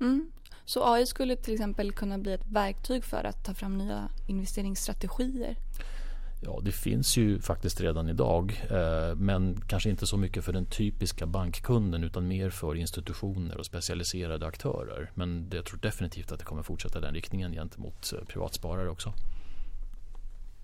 Mm. 0.01 0.31
Så 0.65 0.95
AI 0.95 1.07
skulle 1.07 1.37
till 1.37 1.55
exempel 1.55 1.93
kunna 1.93 2.19
bli 2.19 2.33
ett 2.33 2.47
verktyg 2.47 3.05
för 3.05 3.25
att 3.25 3.45
ta 3.45 3.55
fram 3.55 3.79
nya 3.79 4.09
investeringsstrategier? 4.29 5.57
Ja, 6.43 6.61
det 6.63 6.73
finns 6.73 7.17
ju 7.17 7.41
faktiskt 7.41 7.81
redan 7.81 8.09
idag 8.09 8.67
eh, 8.71 9.15
men 9.17 9.61
kanske 9.69 9.91
inte 9.91 10.07
så 10.07 10.17
mycket 10.17 10.45
för 10.45 10.53
den 10.53 10.67
typiska 10.67 11.27
bankkunden 11.27 12.05
utan 12.05 12.29
mer 12.29 12.51
för 12.51 12.75
institutioner 12.75 13.59
och 13.59 13.67
specialiserade 13.67 14.47
aktörer. 14.47 15.11
Men 15.15 15.51
jag 15.53 15.65
tror 15.65 15.79
definitivt 15.79 16.33
att 16.33 16.39
det 16.39 16.45
kommer 16.45 16.63
fortsätta 16.63 17.01
den 17.01 17.15
riktningen 17.15 17.53
gentemot 17.53 18.13
eh, 18.13 18.25
privatsparare 18.25 18.91
också. 18.91 19.13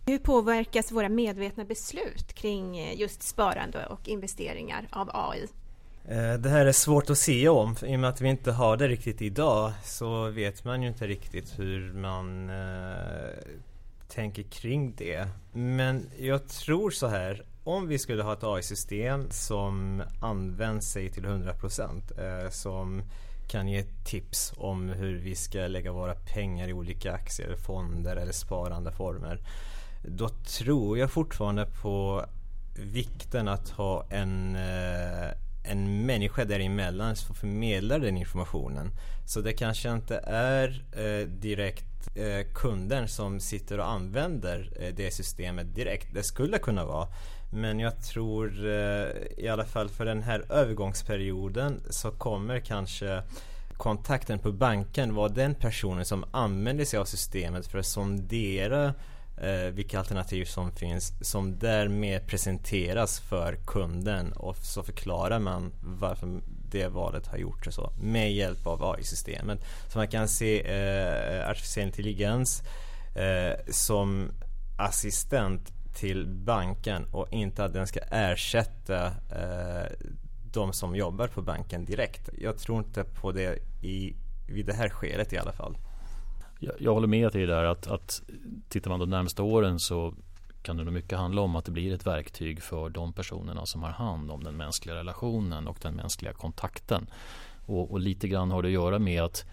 Hur 0.06 0.18
påverkas 0.18 0.92
våra 0.92 1.08
medvetna 1.08 1.64
beslut 1.64 2.32
kring 2.32 2.78
eh, 2.78 3.00
just 3.00 3.22
sparande 3.22 3.86
och 3.86 4.08
investeringar 4.08 4.88
av 4.90 5.10
AI? 5.12 5.46
Det 6.38 6.48
här 6.48 6.66
är 6.66 6.72
svårt 6.72 7.10
att 7.10 7.18
se 7.18 7.48
om. 7.48 7.76
I 7.86 7.96
och 7.96 8.00
med 8.00 8.10
att 8.10 8.20
vi 8.20 8.28
inte 8.28 8.52
har 8.52 8.76
det 8.76 8.88
riktigt 8.88 9.22
idag 9.22 9.72
så 9.84 10.30
vet 10.30 10.64
man 10.64 10.82
ju 10.82 10.88
inte 10.88 11.06
riktigt 11.06 11.58
hur 11.58 11.92
man 11.92 12.50
tänker 14.08 14.42
kring 14.42 14.94
det. 14.96 15.28
Men 15.52 16.10
jag 16.18 16.48
tror 16.48 16.90
så 16.90 17.06
här. 17.06 17.42
Om 17.64 17.88
vi 17.88 17.98
skulle 17.98 18.22
ha 18.22 18.32
ett 18.32 18.44
AI-system 18.44 19.30
som 19.30 20.02
används 20.20 20.92
sig 20.92 21.10
till 21.10 21.24
100% 21.24 22.44
eh, 22.44 22.50
som 22.50 23.02
kan 23.48 23.68
ge 23.68 23.82
tips 24.04 24.52
om 24.56 24.88
hur 24.88 25.18
vi 25.18 25.34
ska 25.34 25.58
lägga 25.58 25.92
våra 25.92 26.14
pengar 26.14 26.68
i 26.68 26.72
olika 26.72 27.12
aktier, 27.12 27.56
fonder 27.56 28.16
eller 28.16 28.32
sparande 28.32 28.92
former. 28.92 29.40
Då 30.04 30.28
tror 30.28 30.98
jag 30.98 31.10
fortfarande 31.10 31.66
på 31.82 32.26
vikten 32.78 33.48
att 33.48 33.70
ha 33.70 34.06
en, 34.10 34.56
eh, 34.56 35.30
en 35.70 36.06
människa 36.06 36.44
däremellan 36.44 37.16
som 37.16 37.34
förmedlar 37.34 37.98
den 37.98 38.16
informationen. 38.16 38.90
Så 39.26 39.40
det 39.40 39.52
kanske 39.52 39.92
inte 39.92 40.16
är 40.26 40.84
eh, 40.92 41.28
direkt 41.28 42.16
eh, 42.16 42.46
kunden 42.54 43.08
som 43.08 43.40
sitter 43.40 43.78
och 43.78 43.90
använder 43.90 44.72
eh, 44.80 44.94
det 44.94 45.10
systemet 45.10 45.74
direkt. 45.74 46.14
Det 46.14 46.22
skulle 46.22 46.58
kunna 46.58 46.84
vara. 46.84 47.08
Men 47.52 47.80
jag 47.80 48.02
tror 48.02 48.66
eh, 48.66 49.08
i 49.36 49.48
alla 49.48 49.64
fall 49.64 49.88
för 49.88 50.04
den 50.04 50.22
här 50.22 50.52
övergångsperioden 50.52 51.80
så 51.90 52.10
kommer 52.10 52.60
kanske 52.60 53.22
kontakten 53.76 54.38
på 54.38 54.52
banken 54.52 55.14
vara 55.14 55.28
den 55.28 55.54
personen 55.54 56.04
som 56.04 56.24
använder 56.30 56.84
sig 56.84 56.98
av 56.98 57.04
systemet 57.04 57.66
för 57.66 57.78
att 57.78 57.86
sondera 57.86 58.94
eh, 59.36 59.72
vilka 59.72 59.98
alternativ 59.98 60.44
som 60.44 60.72
finns 60.72 61.12
som 61.20 61.58
därmed 61.58 62.26
presenteras 62.26 63.20
för 63.20 63.56
kunden 63.66 64.32
och 64.32 64.56
så 64.56 64.82
förklarar 64.82 65.38
man 65.38 65.72
varför 65.82 66.40
det 66.70 66.88
valet 66.88 67.26
har 67.26 67.38
gjorts 67.38 67.66
och 67.66 67.74
så 67.74 67.92
med 68.00 68.32
hjälp 68.32 68.66
av 68.66 68.84
AI-systemet. 68.84 69.58
Så 69.88 69.98
man 69.98 70.08
kan 70.08 70.28
se 70.28 70.60
eh, 70.60 71.50
artificiell 71.50 71.86
intelligens 71.86 72.62
eh, 73.16 73.58
som 73.70 74.30
assistent 74.78 75.72
till 75.94 76.26
banken 76.26 77.04
och 77.12 77.32
inte 77.32 77.64
att 77.64 77.72
den 77.72 77.86
ska 77.86 78.00
ersätta 78.10 79.06
eh, 79.06 79.92
de 80.52 80.72
som 80.72 80.96
jobbar 80.96 81.28
på 81.28 81.42
banken 81.42 81.84
direkt. 81.84 82.28
Jag 82.38 82.58
tror 82.58 82.78
inte 82.78 83.04
på 83.04 83.32
det 83.32 83.58
i, 83.82 84.16
vid 84.46 84.66
det 84.66 84.74
här 84.74 84.88
skedet 84.88 85.32
i 85.32 85.38
alla 85.38 85.52
fall. 85.52 85.76
Jag, 86.58 86.74
jag 86.78 86.94
håller 86.94 87.06
med 87.06 87.32
dig 87.32 87.46
där 87.46 87.64
att, 87.64 87.86
att 87.86 88.22
tittar 88.68 88.90
man 88.90 89.00
de 89.00 89.10
närmaste 89.10 89.42
åren 89.42 89.78
så 89.78 90.14
kan 90.62 90.76
det 90.76 90.84
nog 90.84 90.94
mycket 90.94 91.18
handla 91.18 91.42
om 91.42 91.56
att 91.56 91.64
det 91.64 91.70
blir 91.70 91.94
ett 91.94 92.06
verktyg 92.06 92.62
för 92.62 92.88
de 92.88 93.12
personerna 93.12 93.66
som 93.66 93.82
har 93.82 93.90
hand 93.90 94.30
om 94.30 94.44
den 94.44 94.56
mänskliga 94.56 94.96
relationen 94.96 95.68
och 95.68 95.78
den 95.82 95.94
mänskliga 95.94 96.32
kontakten. 96.32 97.10
Och, 97.66 97.90
och 97.90 98.00
lite 98.00 98.28
grann 98.28 98.50
har 98.50 98.62
det 98.62 98.68
att 98.68 98.72
göra 98.72 98.98
med 98.98 99.22
att 99.22 99.44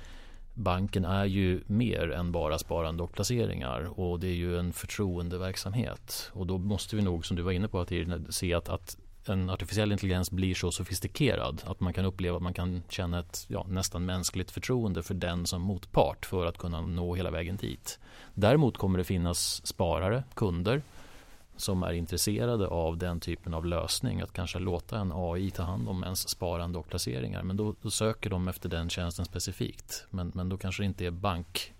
banken 0.53 1.05
är 1.05 1.25
ju 1.25 1.63
mer 1.67 2.11
än 2.11 2.31
bara 2.31 2.57
sparande 2.57 3.03
och 3.03 3.13
placeringar 3.13 3.99
och 3.99 4.19
det 4.19 4.27
är 4.27 4.35
ju 4.35 4.59
en 4.59 4.73
förtroendeverksamhet. 4.73 6.31
Och 6.33 6.47
då 6.47 6.57
måste 6.57 6.95
vi 6.95 7.01
nog, 7.01 7.25
som 7.25 7.37
du 7.37 7.43
var 7.43 7.51
inne 7.51 7.67
på, 7.67 7.79
att 7.79 7.91
se 8.29 8.53
att, 8.53 8.69
att 8.69 8.97
en 9.29 9.49
artificiell 9.49 9.91
intelligens 9.91 10.31
blir 10.31 10.55
så 10.55 10.71
sofistikerad 10.71 11.61
att 11.65 11.79
man 11.79 11.93
kan 11.93 12.05
uppleva 12.05 12.37
att 12.37 12.43
man 12.43 12.53
kan 12.53 12.83
känna 12.89 13.19
ett 13.19 13.45
ja, 13.47 13.65
nästan 13.69 14.05
mänskligt 14.05 14.51
förtroende 14.51 15.03
för 15.03 15.13
den 15.13 15.45
som 15.45 15.61
motpart 15.61 16.25
för 16.25 16.45
att 16.45 16.57
kunna 16.57 16.81
nå 16.81 17.15
hela 17.15 17.31
vägen 17.31 17.57
dit. 17.57 17.99
Däremot 18.33 18.77
kommer 18.77 18.97
det 18.97 19.03
finnas 19.03 19.67
sparare, 19.67 20.23
kunder 20.33 20.81
som 21.55 21.83
är 21.83 21.93
intresserade 21.93 22.67
av 22.67 22.97
den 22.97 23.19
typen 23.19 23.53
av 23.53 23.65
lösning. 23.65 24.21
Att 24.21 24.33
kanske 24.33 24.59
låta 24.59 24.99
en 24.99 25.11
AI 25.15 25.51
ta 25.51 25.63
hand 25.63 25.89
om 25.89 26.03
ens 26.03 26.29
sparande 26.29 26.79
och 26.79 26.89
placeringar. 26.89 27.43
Men 27.43 27.57
då, 27.57 27.75
då 27.81 27.89
söker 27.89 28.29
de 28.29 28.47
efter 28.47 28.69
den 28.69 28.89
tjänsten 28.89 29.25
specifikt. 29.25 30.05
Men, 30.09 30.31
men 30.35 30.49
då 30.49 30.57
kanske 30.57 30.83
det 30.83 30.87
inte 30.87 31.05
är 31.05 31.11
bank 31.11 31.73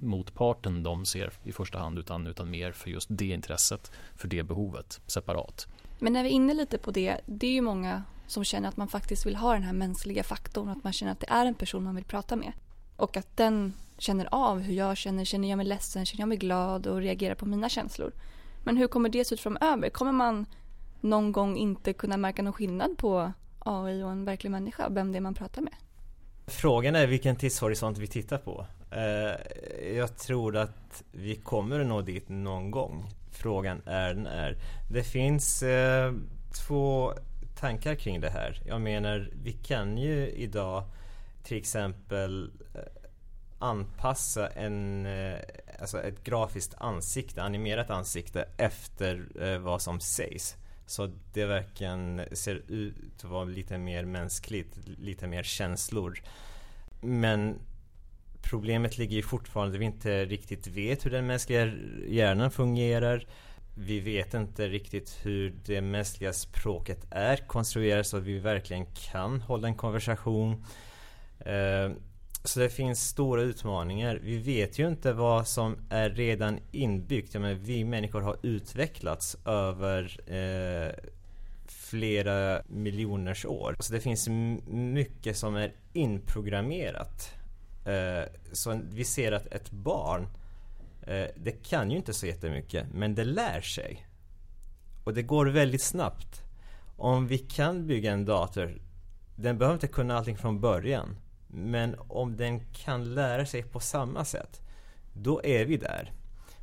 bankmotparten 0.00 0.82
de 0.82 1.06
ser 1.06 1.32
i 1.44 1.52
första 1.52 1.78
hand 1.78 1.98
utan, 1.98 2.26
utan 2.26 2.50
mer 2.50 2.72
för 2.72 2.90
just 2.90 3.08
det 3.10 3.26
intresset, 3.26 3.92
för 4.16 4.28
det 4.28 4.42
behovet 4.42 5.00
separat. 5.06 5.66
Men 5.98 6.12
när 6.12 6.22
vi 6.22 6.28
är 6.28 6.32
inne 6.32 6.54
lite 6.54 6.78
på 6.78 6.90
det, 6.90 7.20
det 7.26 7.46
är 7.46 7.52
ju 7.52 7.60
många 7.60 8.02
som 8.26 8.44
känner 8.44 8.68
att 8.68 8.76
man 8.76 8.88
faktiskt 8.88 9.26
vill 9.26 9.36
ha 9.36 9.52
den 9.52 9.62
här 9.62 9.72
mänskliga 9.72 10.22
faktorn, 10.22 10.68
att 10.68 10.84
man 10.84 10.92
känner 10.92 11.12
att 11.12 11.20
det 11.20 11.30
är 11.30 11.46
en 11.46 11.54
person 11.54 11.84
man 11.84 11.94
vill 11.94 12.04
prata 12.04 12.36
med. 12.36 12.52
Och 12.96 13.16
att 13.16 13.36
den 13.36 13.72
känner 13.98 14.28
av 14.32 14.60
hur 14.60 14.74
jag 14.74 14.96
känner, 14.96 15.24
känner 15.24 15.48
jag 15.50 15.56
mig 15.56 15.66
ledsen, 15.66 16.06
känner 16.06 16.22
jag 16.22 16.28
mig 16.28 16.38
glad 16.38 16.86
och 16.86 16.98
reagerar 16.98 17.34
på 17.34 17.46
mina 17.46 17.68
känslor. 17.68 18.12
Men 18.64 18.76
hur 18.76 18.88
kommer 18.88 19.08
det 19.08 19.24
se 19.24 19.34
ut 19.34 19.40
framöver? 19.40 19.90
Kommer 19.90 20.12
man 20.12 20.46
någon 21.00 21.32
gång 21.32 21.56
inte 21.56 21.92
kunna 21.92 22.16
märka 22.16 22.42
någon 22.42 22.52
skillnad 22.52 22.98
på 22.98 23.32
AI 23.58 24.02
och 24.02 24.10
en 24.10 24.24
verklig 24.24 24.50
människa, 24.50 24.88
vem 24.88 25.12
det 25.12 25.18
är 25.18 25.20
man 25.20 25.34
pratar 25.34 25.62
med? 25.62 25.74
Frågan 26.46 26.96
är 26.96 27.06
vilken 27.06 27.36
tidshorisont 27.36 27.98
vi 27.98 28.06
tittar 28.06 28.38
på. 28.38 28.66
Eh, 28.90 29.96
jag 29.96 30.16
tror 30.16 30.56
att 30.56 31.02
vi 31.12 31.36
kommer 31.36 31.80
att 31.80 31.86
nå 31.86 32.02
dit 32.02 32.28
någon 32.28 32.70
gång. 32.70 33.04
Frågan 33.30 33.82
är 33.86 34.14
när. 34.14 34.56
Det 34.90 35.02
finns 35.02 35.62
eh, 35.62 36.12
två 36.66 37.12
tankar 37.60 37.94
kring 37.94 38.20
det 38.20 38.30
här. 38.30 38.62
Jag 38.66 38.80
menar, 38.80 39.30
vi 39.42 39.52
kan 39.52 39.98
ju 39.98 40.30
idag 40.30 40.84
till 41.42 41.56
exempel 41.56 42.50
eh, 42.74 42.80
anpassa 43.58 44.48
en, 44.48 45.06
eh, 45.06 45.38
alltså 45.80 46.02
ett 46.02 46.24
grafiskt 46.24 46.74
ansikte, 46.78 47.42
animerat 47.42 47.90
ansikte 47.90 48.48
efter 48.56 49.42
eh, 49.42 49.58
vad 49.58 49.82
som 49.82 50.00
sägs. 50.00 50.56
Så 50.86 51.10
det 51.32 51.44
verkligen 51.44 52.22
ser 52.32 52.62
ut 52.68 53.24
att 53.24 53.24
vara 53.24 53.44
lite 53.44 53.78
mer 53.78 54.04
mänskligt, 54.04 54.76
lite 54.84 55.26
mer 55.26 55.42
känslor. 55.42 56.22
Men 57.00 57.58
problemet 58.42 58.98
ligger 58.98 59.16
ju 59.16 59.22
fortfarande 59.22 59.74
att 59.74 59.80
vi 59.80 59.84
inte 59.84 60.24
riktigt 60.24 60.66
vet 60.66 61.06
hur 61.06 61.10
den 61.10 61.26
mänskliga 61.26 61.72
hjärnan 62.08 62.50
fungerar. 62.50 63.26
Vi 63.74 64.00
vet 64.00 64.34
inte 64.34 64.68
riktigt 64.68 65.18
hur 65.22 65.54
det 65.64 65.80
mänskliga 65.80 66.32
språket 66.32 67.06
är 67.10 67.36
konstruerat 67.36 68.06
så 68.06 68.16
att 68.16 68.22
vi 68.22 68.38
verkligen 68.38 68.86
kan 68.86 69.40
hålla 69.40 69.68
en 69.68 69.74
konversation. 69.74 70.64
Eh, 71.38 71.90
så 72.44 72.60
det 72.60 72.68
finns 72.68 73.08
stora 73.08 73.42
utmaningar. 73.42 74.20
Vi 74.22 74.38
vet 74.38 74.78
ju 74.78 74.88
inte 74.88 75.12
vad 75.12 75.48
som 75.48 75.76
är 75.90 76.10
redan 76.10 76.58
inbyggt. 76.72 77.34
Jag 77.34 77.40
menar, 77.40 77.54
vi 77.54 77.84
människor 77.84 78.20
har 78.20 78.36
utvecklats 78.42 79.36
över 79.44 80.20
eh, 80.26 81.10
flera 81.66 82.62
miljoners 82.68 83.46
år. 83.46 83.76
Så 83.78 83.92
det 83.92 84.00
finns 84.00 84.28
mycket 84.68 85.36
som 85.36 85.56
är 85.56 85.72
inprogrammerat. 85.92 87.39
Eh, 87.90 88.24
så 88.52 88.80
vi 88.92 89.04
ser 89.04 89.32
att 89.32 89.46
ett 89.46 89.70
barn, 89.70 90.26
eh, 91.02 91.26
det 91.36 91.52
kan 91.52 91.90
ju 91.90 91.96
inte 91.96 92.12
så 92.12 92.26
jättemycket, 92.26 92.86
men 92.92 93.14
det 93.14 93.24
lär 93.24 93.60
sig. 93.60 94.06
Och 95.04 95.14
det 95.14 95.22
går 95.22 95.46
väldigt 95.46 95.82
snabbt. 95.82 96.42
Om 96.96 97.26
vi 97.26 97.38
kan 97.38 97.86
bygga 97.86 98.12
en 98.12 98.24
dator, 98.24 98.78
den 99.36 99.58
behöver 99.58 99.74
inte 99.74 99.88
kunna 99.88 100.18
allting 100.18 100.36
från 100.36 100.60
början. 100.60 101.16
Men 101.48 101.96
om 101.98 102.36
den 102.36 102.60
kan 102.72 103.14
lära 103.14 103.46
sig 103.46 103.62
på 103.62 103.80
samma 103.80 104.24
sätt, 104.24 104.60
då 105.12 105.44
är 105.44 105.64
vi 105.64 105.76
där. 105.76 106.12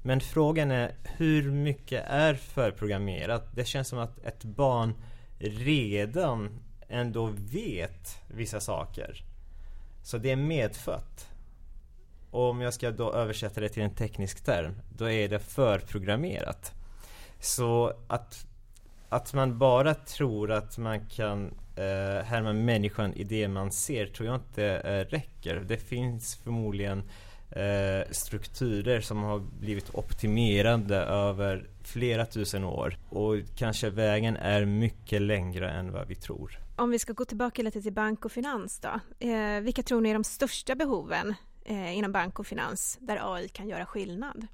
Men 0.03 0.19
frågan 0.19 0.71
är 0.71 0.95
hur 1.03 1.51
mycket 1.51 2.05
är 2.07 2.33
förprogrammerat? 2.33 3.55
Det 3.55 3.65
känns 3.65 3.87
som 3.87 3.99
att 3.99 4.25
ett 4.25 4.43
barn 4.43 4.93
redan 5.39 6.59
ändå 6.87 7.25
vet 7.51 8.17
vissa 8.27 8.59
saker. 8.59 9.23
Så 10.07 10.17
det 10.17 10.31
är 10.31 10.35
medfött. 10.35 11.29
Och 12.31 12.49
om 12.49 12.61
jag 12.61 12.73
ska 12.73 12.91
då 12.91 13.13
översätta 13.13 13.61
det 13.61 13.69
till 13.69 13.83
en 13.83 13.95
teknisk 13.95 14.43
term, 14.43 14.81
då 14.89 15.09
är 15.09 15.29
det 15.29 15.39
förprogrammerat. 15.39 16.73
Så 17.39 17.93
att, 18.07 18.45
att 19.09 19.33
man 19.33 19.57
bara 19.57 19.93
tror 19.93 20.51
att 20.51 20.77
man 20.77 21.05
kan 21.05 21.45
eh, 21.75 22.25
härma 22.25 22.53
människan 22.53 23.13
i 23.13 23.23
det 23.23 23.47
man 23.47 23.71
ser 23.71 24.05
tror 24.05 24.27
jag 24.27 24.35
inte 24.35 24.65
eh, 24.65 25.11
räcker. 25.11 25.55
Det 25.67 25.77
finns 25.77 26.35
förmodligen 26.35 27.03
eh, 27.51 28.11
strukturer 28.11 29.01
som 29.01 29.23
har 29.23 29.39
blivit 29.39 29.95
optimerade 29.95 30.97
över 30.97 31.69
flera 31.83 32.25
tusen 32.25 32.63
år 32.63 32.97
och 33.09 33.35
kanske 33.55 33.89
vägen 33.89 34.37
är 34.37 34.65
mycket 34.65 35.21
längre 35.21 35.69
än 35.71 35.91
vad 35.91 36.07
vi 36.07 36.15
tror. 36.15 36.66
Om 36.79 36.89
vi 36.89 36.99
ska 36.99 37.13
gå 37.13 37.25
tillbaka 37.25 37.63
lite 37.63 37.81
till 37.81 37.93
bank 37.93 38.25
och 38.25 38.31
finans 38.31 38.79
då. 38.79 38.99
Eh, 39.27 39.61
vilka 39.61 39.83
tror 39.83 40.01
ni 40.01 40.09
är 40.09 40.13
de 40.13 40.23
största 40.23 40.75
behoven 40.75 41.33
eh, 41.65 41.97
inom 41.97 42.11
bank 42.11 42.39
och 42.39 42.47
finans 42.47 42.97
där 43.01 43.35
AI 43.35 43.49
kan 43.49 43.69
göra 43.69 43.85
skillnad? 43.85 44.47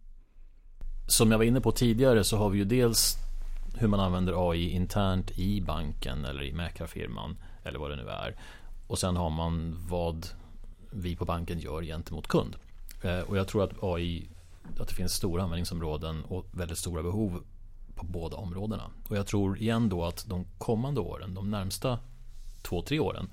Som 1.07 1.31
jag 1.31 1.37
var 1.37 1.45
inne 1.45 1.61
på 1.61 1.71
tidigare 1.71 2.23
så 2.23 2.37
har 2.37 2.49
vi 2.49 2.57
ju 2.57 2.65
dels 2.65 3.15
hur 3.77 3.87
man 3.87 3.99
använder 3.99 4.51
AI 4.51 4.69
internt 4.69 5.31
i 5.39 5.61
banken 5.61 6.25
eller 6.25 6.43
i 6.43 6.53
mäklarfirman 6.53 7.37
eller 7.63 7.79
vad 7.79 7.91
det 7.91 7.95
nu 7.95 8.09
är. 8.09 8.35
Och 8.87 8.99
sen 8.99 9.15
har 9.15 9.29
man 9.29 9.77
vad 9.89 10.27
vi 10.91 11.15
på 11.15 11.25
banken 11.25 11.59
gör 11.59 11.81
gentemot 11.81 12.27
kund. 12.27 12.55
Eh, 13.03 13.19
och 13.19 13.37
jag 13.37 13.47
tror 13.47 13.63
att 13.63 13.83
AI, 13.83 14.29
att 14.79 14.87
det 14.87 14.95
finns 14.95 15.13
stora 15.13 15.43
användningsområden 15.43 16.23
och 16.23 16.45
väldigt 16.51 16.77
stora 16.77 17.03
behov 17.03 17.43
på 17.95 18.05
båda 18.05 18.37
områdena. 18.37 18.91
Och 19.09 19.17
jag 19.17 19.27
tror 19.27 19.57
igen 19.57 19.89
då 19.89 20.05
att 20.05 20.25
de 20.29 20.45
kommande 20.57 21.01
åren, 21.01 21.33
de 21.33 21.51
närmsta 21.51 21.99
två, 22.63 22.81
tre 22.81 22.99
åren, 22.99 23.29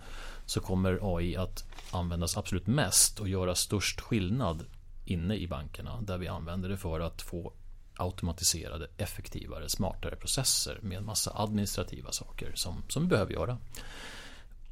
så 0.47 0.61
kommer 0.61 1.17
AI 1.17 1.37
att 1.37 1.65
användas 1.91 2.37
absolut 2.37 2.67
mest 2.67 3.21
och 3.21 3.29
göra 3.29 3.55
störst 3.55 4.01
skillnad 4.01 4.65
inne 5.05 5.37
i 5.37 5.49
bankerna 5.49 6.01
där 6.01 6.19
vi 6.19 6.29
använder 6.29 6.69
det 6.69 6.77
för 6.77 7.01
att 7.01 7.23
få 7.23 7.53
automatiserade, 7.97 8.89
effektivare, 8.97 9.69
smartare 9.69 10.17
processer 10.17 10.79
med 10.83 10.99
en 10.99 11.05
massa 11.05 11.33
administrativa 11.35 12.13
saker 12.13 12.53
som, 12.55 12.83
som 12.89 13.03
vi 13.03 13.09
behöver 13.09 13.33
göra. 13.33 13.59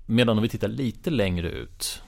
Medan 0.07 0.37
om 0.37 0.43
vi 0.43 0.49
tittar 0.49 0.69
lite 0.69 1.11
längre 1.11 1.51
ut 1.51 2.03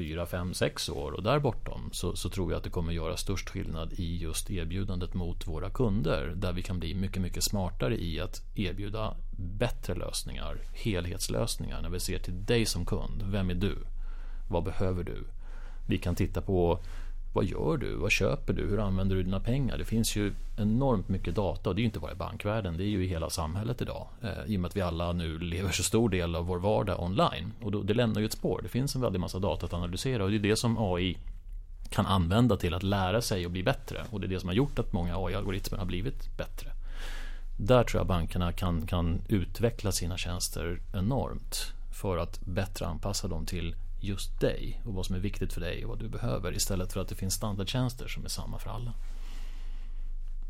fyra, 0.00 0.26
fem, 0.26 0.54
sex 0.54 0.88
år 0.88 1.12
och 1.12 1.22
där 1.22 1.38
bortom 1.38 1.90
så, 1.92 2.16
så 2.16 2.28
tror 2.28 2.52
jag 2.52 2.58
att 2.58 2.64
det 2.64 2.70
kommer 2.70 2.92
göra 2.92 3.16
störst 3.16 3.48
skillnad 3.50 3.92
i 3.92 4.16
just 4.16 4.50
erbjudandet 4.50 5.14
mot 5.14 5.46
våra 5.46 5.70
kunder 5.70 6.32
där 6.36 6.52
vi 6.52 6.62
kan 6.62 6.78
bli 6.78 6.94
mycket, 6.94 7.22
mycket 7.22 7.44
smartare 7.44 8.02
i 8.02 8.20
att 8.20 8.42
erbjuda 8.54 9.16
bättre 9.58 9.94
lösningar, 9.94 10.58
helhetslösningar 10.72 11.82
när 11.82 11.88
vi 11.88 12.00
ser 12.00 12.18
till 12.18 12.44
dig 12.44 12.66
som 12.66 12.86
kund. 12.86 13.22
Vem 13.26 13.50
är 13.50 13.54
du? 13.54 13.76
Vad 14.50 14.64
behöver 14.64 15.04
du? 15.04 15.24
Vi 15.86 15.98
kan 15.98 16.14
titta 16.14 16.40
på 16.40 16.80
vad 17.32 17.44
gör 17.44 17.76
du? 17.76 17.96
Vad 17.96 18.12
köper 18.12 18.52
du? 18.52 18.68
Hur 18.68 18.78
använder 18.78 19.16
du 19.16 19.22
dina 19.22 19.40
pengar? 19.40 19.78
Det 19.78 19.84
finns 19.84 20.16
ju 20.16 20.32
enormt 20.56 21.08
mycket 21.08 21.34
data 21.34 21.70
och 21.70 21.76
det 21.76 21.80
är 21.80 21.82
ju 21.82 21.86
inte 21.86 21.98
bara 21.98 22.12
i 22.12 22.14
bankvärlden, 22.14 22.76
det 22.76 22.84
är 22.84 22.88
ju 22.88 23.04
i 23.04 23.08
hela 23.08 23.30
samhället 23.30 23.82
idag. 23.82 24.06
Eh, 24.22 24.52
I 24.52 24.56
och 24.56 24.60
med 24.60 24.68
att 24.68 24.76
vi 24.76 24.80
alla 24.80 25.12
nu 25.12 25.38
lever 25.38 25.70
så 25.70 25.82
stor 25.82 26.08
del 26.08 26.36
av 26.36 26.46
vår 26.46 26.58
vardag 26.58 27.02
online. 27.02 27.52
Och 27.62 27.72
då, 27.72 27.82
det 27.82 27.94
lämnar 27.94 28.20
ju 28.20 28.26
ett 28.26 28.32
spår. 28.32 28.60
Det 28.62 28.68
finns 28.68 28.94
en 28.94 29.00
väldig 29.00 29.20
massa 29.20 29.38
data 29.38 29.66
att 29.66 29.74
analysera 29.74 30.24
och 30.24 30.30
det 30.30 30.36
är 30.36 30.40
det 30.40 30.56
som 30.56 30.78
AI 30.78 31.16
kan 31.90 32.06
använda 32.06 32.56
till 32.56 32.74
att 32.74 32.82
lära 32.82 33.22
sig 33.22 33.46
och 33.46 33.52
bli 33.52 33.62
bättre. 33.62 34.04
Och 34.10 34.20
det 34.20 34.26
är 34.26 34.28
det 34.28 34.40
som 34.40 34.48
har 34.48 34.56
gjort 34.56 34.78
att 34.78 34.92
många 34.92 35.16
AI-algoritmer 35.16 35.78
har 35.78 35.86
blivit 35.86 36.36
bättre. 36.36 36.72
Där 37.58 37.84
tror 37.84 38.00
jag 38.00 38.06
bankerna 38.06 38.52
kan, 38.52 38.86
kan 38.86 39.20
utveckla 39.28 39.92
sina 39.92 40.16
tjänster 40.16 40.80
enormt 40.94 41.72
för 41.92 42.18
att 42.18 42.40
bättre 42.40 42.86
anpassa 42.86 43.28
dem 43.28 43.46
till 43.46 43.74
just 44.00 44.40
dig 44.40 44.82
och 44.84 44.94
vad 44.94 45.06
som 45.06 45.16
är 45.16 45.20
viktigt 45.20 45.52
för 45.52 45.60
dig 45.60 45.84
och 45.84 45.88
vad 45.90 45.98
du 45.98 46.08
behöver 46.08 46.56
istället 46.56 46.92
för 46.92 47.00
att 47.00 47.08
det 47.08 47.14
finns 47.14 47.34
standardtjänster 47.34 48.08
som 48.08 48.24
är 48.24 48.28
samma 48.28 48.58
för 48.58 48.70
alla. 48.70 48.92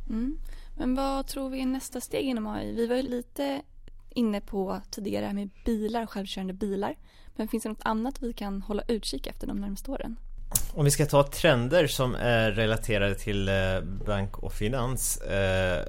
Mm. 0.08 0.38
Men 0.76 0.94
vad 0.94 1.26
tror 1.26 1.50
vi 1.50 1.62
är 1.62 1.66
nästa 1.66 2.00
steg 2.00 2.24
inom 2.24 2.46
AI? 2.46 2.72
Vi 2.74 2.86
var 2.86 2.96
ju 2.96 3.02
lite 3.02 3.62
inne 4.10 4.40
på 4.40 4.80
tidigare 4.90 5.32
med 5.32 5.50
bilar, 5.64 6.06
självkörande 6.06 6.52
bilar. 6.52 6.96
Men 7.36 7.48
finns 7.48 7.62
det 7.62 7.68
något 7.68 7.82
annat 7.82 8.22
vi 8.22 8.32
kan 8.32 8.62
hålla 8.62 8.82
utkik 8.88 9.26
efter 9.26 9.46
de 9.46 9.60
närmaste 9.60 9.90
åren? 9.90 10.16
Om 10.74 10.84
vi 10.84 10.90
ska 10.90 11.06
ta 11.06 11.22
trender 11.22 11.86
som 11.86 12.14
är 12.14 12.50
relaterade 12.50 13.14
till 13.14 13.48
eh, 13.48 13.80
bank 14.06 14.38
och 14.38 14.52
finans 14.52 15.16
eh, 15.16 15.86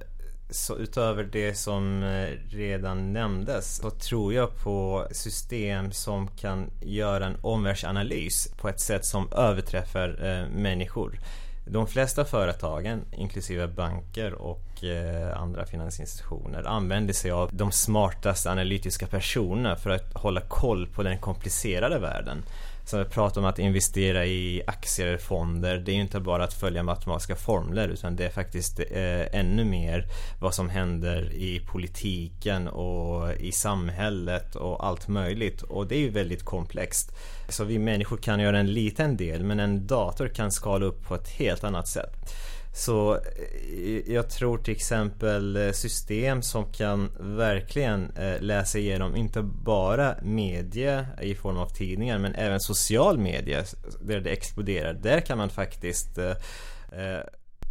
så 0.51 0.77
utöver 0.77 1.23
det 1.23 1.53
som 1.53 2.03
eh, 2.03 2.29
redan 2.49 3.13
nämndes 3.13 3.75
så 3.75 3.89
tror 3.89 4.33
jag 4.33 4.57
på 4.63 5.07
system 5.11 5.91
som 5.91 6.27
kan 6.27 6.69
göra 6.81 7.25
en 7.25 7.37
omvärldsanalys 7.41 8.53
på 8.57 8.69
ett 8.69 8.79
sätt 8.79 9.05
som 9.05 9.33
överträffar 9.33 10.09
eh, 10.25 10.49
människor. 10.49 11.19
De 11.67 11.87
flesta 11.87 12.25
företagen, 12.25 13.01
inklusive 13.11 13.67
banker 13.67 14.33
och 14.33 14.70
och 14.83 15.41
andra 15.41 15.65
finansinstitutioner, 15.65 16.63
använder 16.63 17.13
sig 17.13 17.31
av 17.31 17.49
de 17.53 17.71
smartaste 17.71 18.51
analytiska 18.51 19.07
personerna 19.07 19.75
för 19.75 19.89
att 19.89 20.13
hålla 20.13 20.41
koll 20.41 20.87
på 20.87 21.03
den 21.03 21.19
komplicerade 21.19 21.99
världen. 21.99 22.43
Så 22.85 22.97
vi 22.97 23.05
pratar 23.05 23.41
om 23.41 23.47
att 23.47 23.59
investera 23.59 24.25
i 24.25 24.61
aktier 24.67 25.07
eller 25.07 25.17
fonder. 25.17 25.77
Det 25.77 25.91
är 25.91 25.95
ju 25.95 26.01
inte 26.01 26.19
bara 26.19 26.43
att 26.43 26.53
följa 26.53 26.83
matematiska 26.83 27.35
formler 27.35 27.87
utan 27.87 28.15
det 28.15 28.25
är 28.25 28.29
faktiskt 28.29 28.79
eh, 28.79 29.39
ännu 29.39 29.65
mer 29.65 30.05
vad 30.39 30.53
som 30.53 30.69
händer 30.69 31.33
i 31.33 31.59
politiken 31.59 32.67
och 32.67 33.33
i 33.33 33.51
samhället 33.51 34.55
och 34.55 34.85
allt 34.85 35.07
möjligt. 35.07 35.61
Och 35.61 35.87
det 35.87 35.95
är 35.95 35.99
ju 35.99 36.09
väldigt 36.09 36.45
komplext. 36.45 37.11
Så 37.49 37.63
vi 37.63 37.79
människor 37.79 38.17
kan 38.17 38.39
göra 38.39 38.59
en 38.59 38.73
liten 38.73 39.17
del 39.17 39.43
men 39.43 39.59
en 39.59 39.87
dator 39.87 40.27
kan 40.27 40.51
skala 40.51 40.85
upp 40.85 41.07
på 41.07 41.15
ett 41.15 41.29
helt 41.29 41.63
annat 41.63 41.87
sätt. 41.87 42.33
Så 42.73 43.15
eh, 43.15 44.13
jag 44.13 44.29
tror 44.29 44.57
till 44.57 44.75
exempel 44.75 45.55
eh, 45.55 45.71
system 45.71 46.41
som 46.41 46.71
kan 46.71 47.11
verkligen 47.19 48.11
eh, 48.11 48.41
läsa 48.41 48.79
igenom 48.79 49.15
inte 49.15 49.41
bara 49.41 50.15
media 50.21 51.05
i 51.21 51.35
form 51.35 51.57
av 51.57 51.69
tidningar 51.69 52.19
men 52.19 52.35
även 52.35 52.59
social 52.59 53.17
media 53.17 53.63
där 54.01 54.19
det 54.19 54.29
exploderar. 54.29 54.93
Där 54.93 55.19
kan 55.19 55.37
man 55.37 55.49
faktiskt 55.49 56.19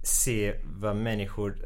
se 0.02 0.54
vad 0.64 0.96
människor 0.96 1.56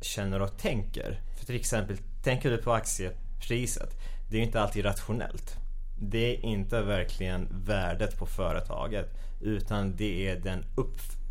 känner 0.00 0.42
och 0.42 0.58
tänker. 0.58 1.20
För 1.38 1.46
till 1.46 1.56
exempel, 1.56 1.96
tänker 2.22 2.50
du 2.50 2.56
på 2.56 2.72
aktiepriset? 2.72 3.90
Det 4.30 4.38
är 4.38 4.42
inte 4.42 4.60
alltid 4.60 4.84
rationellt. 4.84 5.56
Det 6.00 6.36
är 6.36 6.44
inte 6.44 6.82
verkligen 6.82 7.48
värdet 7.50 8.18
på 8.18 8.26
företaget 8.26 9.08
utan 9.40 9.96
det 9.96 10.28
är 10.28 10.36
den 10.36 10.64
uppfattningen 10.74 11.23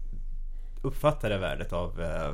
uppfattade 0.83 1.37
värdet 1.37 1.73
av 1.73 2.01
eh, 2.01 2.33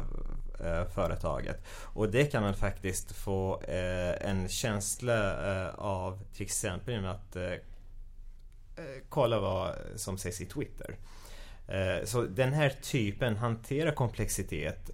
eh, 0.67 0.87
företaget. 0.87 1.63
Och 1.83 2.09
det 2.09 2.25
kan 2.25 2.43
man 2.43 2.53
faktiskt 2.53 3.11
få 3.11 3.61
eh, 3.61 4.29
en 4.29 4.49
känsla 4.49 5.71
av 5.73 6.19
till 6.33 6.45
exempel 6.45 6.93
genom 6.93 7.11
att 7.11 7.37
kolla 9.09 9.39
vad 9.39 9.75
som 9.95 10.17
sägs 10.17 10.41
i 10.41 10.45
Twitter. 10.45 10.95
Så 12.03 12.21
den 12.21 12.53
här 12.53 12.69
typen 12.69 13.35
hanterar 13.37 13.91
komplexitet 13.91 14.91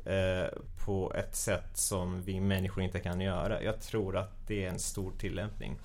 på 0.86 1.14
ett 1.14 1.36
sätt 1.36 1.78
som 1.78 2.22
vi 2.22 2.40
människor 2.40 2.84
inte 2.84 3.00
kan 3.00 3.22
göra. 3.22 3.64
Jag 3.64 3.82
tror 3.82 4.18
att 4.18 4.48
det 4.48 4.66
är 4.66 4.70
en 4.70 4.80
stor 4.80 5.12
tillämpning. 5.18 5.78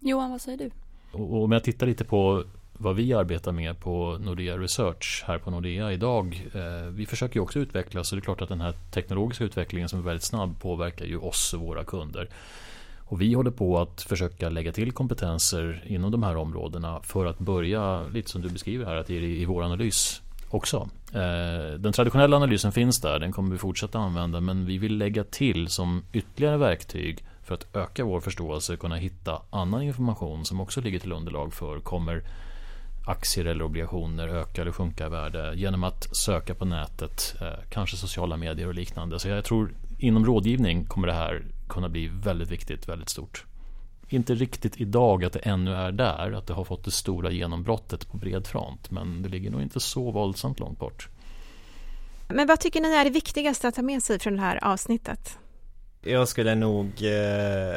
Johan, 0.00 0.30
vad 0.30 0.40
säger 0.40 0.58
du? 0.58 0.70
Och 1.12 1.42
om 1.42 1.52
jag 1.52 1.64
tittar 1.64 1.86
lite 1.86 2.04
på 2.04 2.44
vad 2.82 2.96
vi 2.96 3.12
arbetar 3.14 3.52
med 3.52 3.80
på 3.80 4.18
Nordea 4.20 4.58
Research 4.58 5.24
här 5.26 5.38
på 5.38 5.50
Nordea 5.50 5.92
idag. 5.92 6.48
Eh, 6.54 6.86
vi 6.90 7.06
försöker 7.06 7.40
också 7.40 7.58
utvecklas 7.58 8.08
så 8.08 8.16
det 8.16 8.20
är 8.20 8.24
klart 8.24 8.42
att 8.42 8.48
den 8.48 8.60
här 8.60 8.74
teknologiska 8.90 9.44
utvecklingen 9.44 9.88
som 9.88 9.98
är 9.98 10.02
väldigt 10.02 10.22
snabb 10.22 10.60
påverkar 10.60 11.04
ju 11.04 11.18
oss 11.18 11.54
och 11.54 11.60
våra 11.60 11.84
kunder. 11.84 12.28
Och 12.98 13.20
vi 13.20 13.34
håller 13.34 13.50
på 13.50 13.78
att 13.78 14.02
försöka 14.02 14.48
lägga 14.48 14.72
till 14.72 14.92
kompetenser 14.92 15.84
inom 15.86 16.10
de 16.10 16.22
här 16.22 16.36
områdena 16.36 17.00
för 17.02 17.26
att 17.26 17.38
börja, 17.38 18.02
lite 18.02 18.30
som 18.30 18.42
du 18.42 18.48
beskriver 18.48 18.86
här, 18.86 18.96
att 18.96 19.10
i, 19.10 19.42
i 19.42 19.44
vår 19.44 19.62
analys 19.62 20.22
också. 20.50 20.88
Eh, 21.12 21.78
den 21.78 21.92
traditionella 21.92 22.36
analysen 22.36 22.72
finns 22.72 23.00
där, 23.00 23.18
den 23.18 23.32
kommer 23.32 23.52
vi 23.52 23.58
fortsätta 23.58 23.98
använda 23.98 24.40
men 24.40 24.66
vi 24.66 24.78
vill 24.78 24.98
lägga 24.98 25.24
till 25.24 25.68
som 25.68 26.02
ytterligare 26.12 26.56
verktyg 26.56 27.24
för 27.42 27.54
att 27.54 27.76
öka 27.76 28.04
vår 28.04 28.20
förståelse 28.20 28.76
kunna 28.76 28.96
hitta 28.96 29.42
annan 29.50 29.82
information 29.82 30.44
som 30.44 30.60
också 30.60 30.80
ligger 30.80 30.98
till 30.98 31.12
underlag 31.12 31.52
för 31.54 31.80
kommer 31.80 32.22
aktier 33.06 33.44
eller 33.44 33.64
obligationer 33.64 34.28
öka 34.28 34.62
eller 34.62 34.72
sjunka 34.72 35.06
i 35.06 35.08
värde 35.08 35.52
genom 35.56 35.84
att 35.84 36.16
söka 36.16 36.54
på 36.54 36.64
nätet, 36.64 37.34
eh, 37.40 37.64
kanske 37.70 37.96
sociala 37.96 38.36
medier 38.36 38.66
och 38.68 38.74
liknande. 38.74 39.18
Så 39.18 39.28
jag 39.28 39.44
tror 39.44 39.74
inom 39.98 40.26
rådgivning 40.26 40.84
kommer 40.84 41.06
det 41.06 41.14
här 41.14 41.42
kunna 41.68 41.88
bli 41.88 42.08
väldigt 42.08 42.50
viktigt, 42.50 42.88
väldigt 42.88 43.08
stort. 43.08 43.44
Inte 44.08 44.34
riktigt 44.34 44.80
idag 44.80 45.24
att 45.24 45.32
det 45.32 45.38
ännu 45.38 45.74
är 45.74 45.92
där, 45.92 46.32
att 46.32 46.46
det 46.46 46.54
har 46.54 46.64
fått 46.64 46.84
det 46.84 46.90
stora 46.90 47.30
genombrottet 47.30 48.10
på 48.10 48.16
bred 48.16 48.46
front, 48.46 48.90
men 48.90 49.22
det 49.22 49.28
ligger 49.28 49.50
nog 49.50 49.62
inte 49.62 49.80
så 49.80 50.10
våldsamt 50.10 50.60
långt 50.60 50.78
bort. 50.78 51.08
Men 52.28 52.46
vad 52.46 52.60
tycker 52.60 52.80
ni 52.80 52.94
är 52.94 53.04
det 53.04 53.10
viktigaste 53.10 53.68
att 53.68 53.74
ta 53.74 53.82
med 53.82 54.02
sig 54.02 54.18
från 54.18 54.36
det 54.36 54.42
här 54.42 54.64
avsnittet? 54.64 55.38
Jag 56.04 56.28
skulle 56.28 56.54
nog 56.54 56.86
eh, 56.86 57.76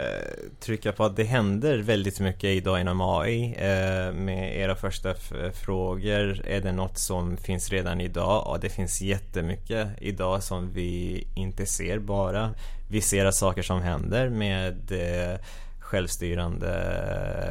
trycka 0.60 0.92
på 0.92 1.04
att 1.04 1.16
det 1.16 1.24
händer 1.24 1.78
väldigt 1.78 2.20
mycket 2.20 2.50
idag 2.50 2.82
inom 2.82 3.02
AI. 3.02 3.56
Eh, 3.58 4.14
med 4.14 4.58
era 4.58 4.76
första 4.76 5.14
frågor, 5.54 6.42
är 6.48 6.62
det 6.62 6.72
något 6.72 6.98
som 6.98 7.38
finns 7.38 7.70
redan 7.70 8.02
idag? 8.02 8.44
Ja, 8.46 8.58
det 8.62 8.70
finns 8.70 9.02
jättemycket 9.02 9.88
idag 9.98 10.44
som 10.44 10.74
vi 10.74 11.24
inte 11.36 11.66
ser 11.66 12.00
bara. 12.00 12.54
Vi 12.90 13.02
ser 13.02 13.26
att 13.26 13.36
saker 13.36 13.62
som 13.62 13.82
händer 13.82 14.30
med 14.30 14.92
eh, 14.92 15.40
självstyrande 15.80 16.74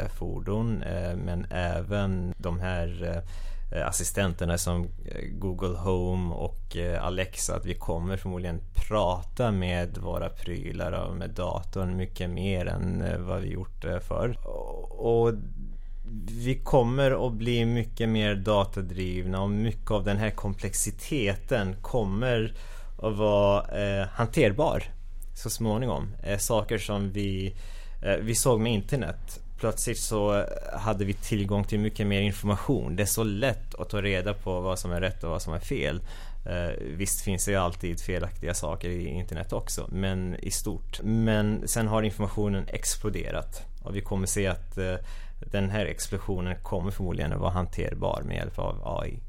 eh, 0.00 0.08
fordon 0.18 0.82
eh, 0.82 1.16
men 1.16 1.46
även 1.50 2.34
de 2.36 2.60
här 2.60 3.12
eh, 3.16 3.22
Eh, 3.72 3.86
assistenterna 3.86 4.58
som 4.58 4.88
eh, 5.04 5.20
Google 5.32 5.78
Home 5.78 6.34
och 6.34 6.76
eh, 6.76 7.04
Alexa 7.04 7.56
att 7.56 7.66
vi 7.66 7.74
kommer 7.74 8.16
förmodligen 8.16 8.60
prata 8.74 9.52
med 9.52 9.98
våra 9.98 10.28
prylar 10.28 10.92
och 10.92 11.16
med 11.16 11.30
datorn 11.30 11.96
mycket 11.96 12.30
mer 12.30 12.66
än 12.66 13.04
vad 13.26 13.40
vi 13.40 13.48
gjort 13.48 13.84
förr. 14.08 14.36
Och 14.90 15.32
vi 16.30 16.60
kommer 16.64 17.26
att 17.26 17.32
bli 17.32 17.64
mycket 17.64 18.08
mer 18.08 18.34
datadrivna 18.34 19.42
och 19.42 19.50
mycket 19.50 19.90
av 19.90 20.04
den 20.04 20.16
här 20.16 20.30
komplexiteten 20.30 21.76
kommer 21.82 22.54
att 23.02 23.16
vara 23.16 23.64
hanterbar 24.12 24.84
så 25.34 25.50
småningom. 25.50 26.08
Saker 26.38 26.78
som 26.78 27.12
vi, 27.12 27.56
vi 28.20 28.34
såg 28.34 28.60
med 28.60 28.72
internet 28.72 29.43
plötsligt 29.64 29.98
så 29.98 30.44
hade 30.72 31.04
vi 31.04 31.12
tillgång 31.12 31.64
till 31.64 31.78
mycket 31.78 32.06
mer 32.06 32.20
information. 32.20 32.96
Det 32.96 33.02
är 33.02 33.06
så 33.06 33.24
lätt 33.24 33.74
att 33.74 33.88
ta 33.88 34.02
reda 34.02 34.34
på 34.34 34.60
vad 34.60 34.78
som 34.78 34.92
är 34.92 35.00
rätt 35.00 35.24
och 35.24 35.30
vad 35.30 35.42
som 35.42 35.54
är 35.54 35.58
fel. 35.58 36.00
Eh, 36.46 36.82
visst 36.96 37.20
finns 37.20 37.44
det 37.44 37.50
ju 37.50 37.56
alltid 37.56 38.00
felaktiga 38.00 38.54
saker 38.54 38.88
i 38.88 39.06
internet 39.06 39.52
också, 39.52 39.88
men 39.92 40.34
i 40.34 40.50
stort. 40.50 41.00
Men 41.02 41.68
sen 41.68 41.88
har 41.88 42.02
informationen 42.02 42.64
exploderat 42.68 43.62
och 43.82 43.96
vi 43.96 44.00
kommer 44.00 44.26
se 44.26 44.46
att 44.46 44.78
eh, 44.78 44.94
den 45.52 45.70
här 45.70 45.86
explosionen 45.86 46.56
kommer 46.62 46.90
förmodligen 46.90 47.32
att 47.32 47.40
vara 47.40 47.50
hanterbar 47.50 48.22
med 48.24 48.36
hjälp 48.36 48.58
av 48.58 48.98
AI. 48.98 49.20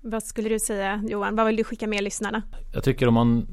Vad 0.00 0.22
skulle 0.22 0.48
du 0.48 0.58
säga 0.58 1.04
Johan? 1.08 1.36
Vad 1.36 1.46
vill 1.46 1.56
du 1.56 1.64
skicka 1.64 1.86
med 1.86 2.04
lyssnarna? 2.04 2.42
Jag 2.72 2.84
tycker 2.84 3.08
om 3.08 3.14
man 3.14 3.46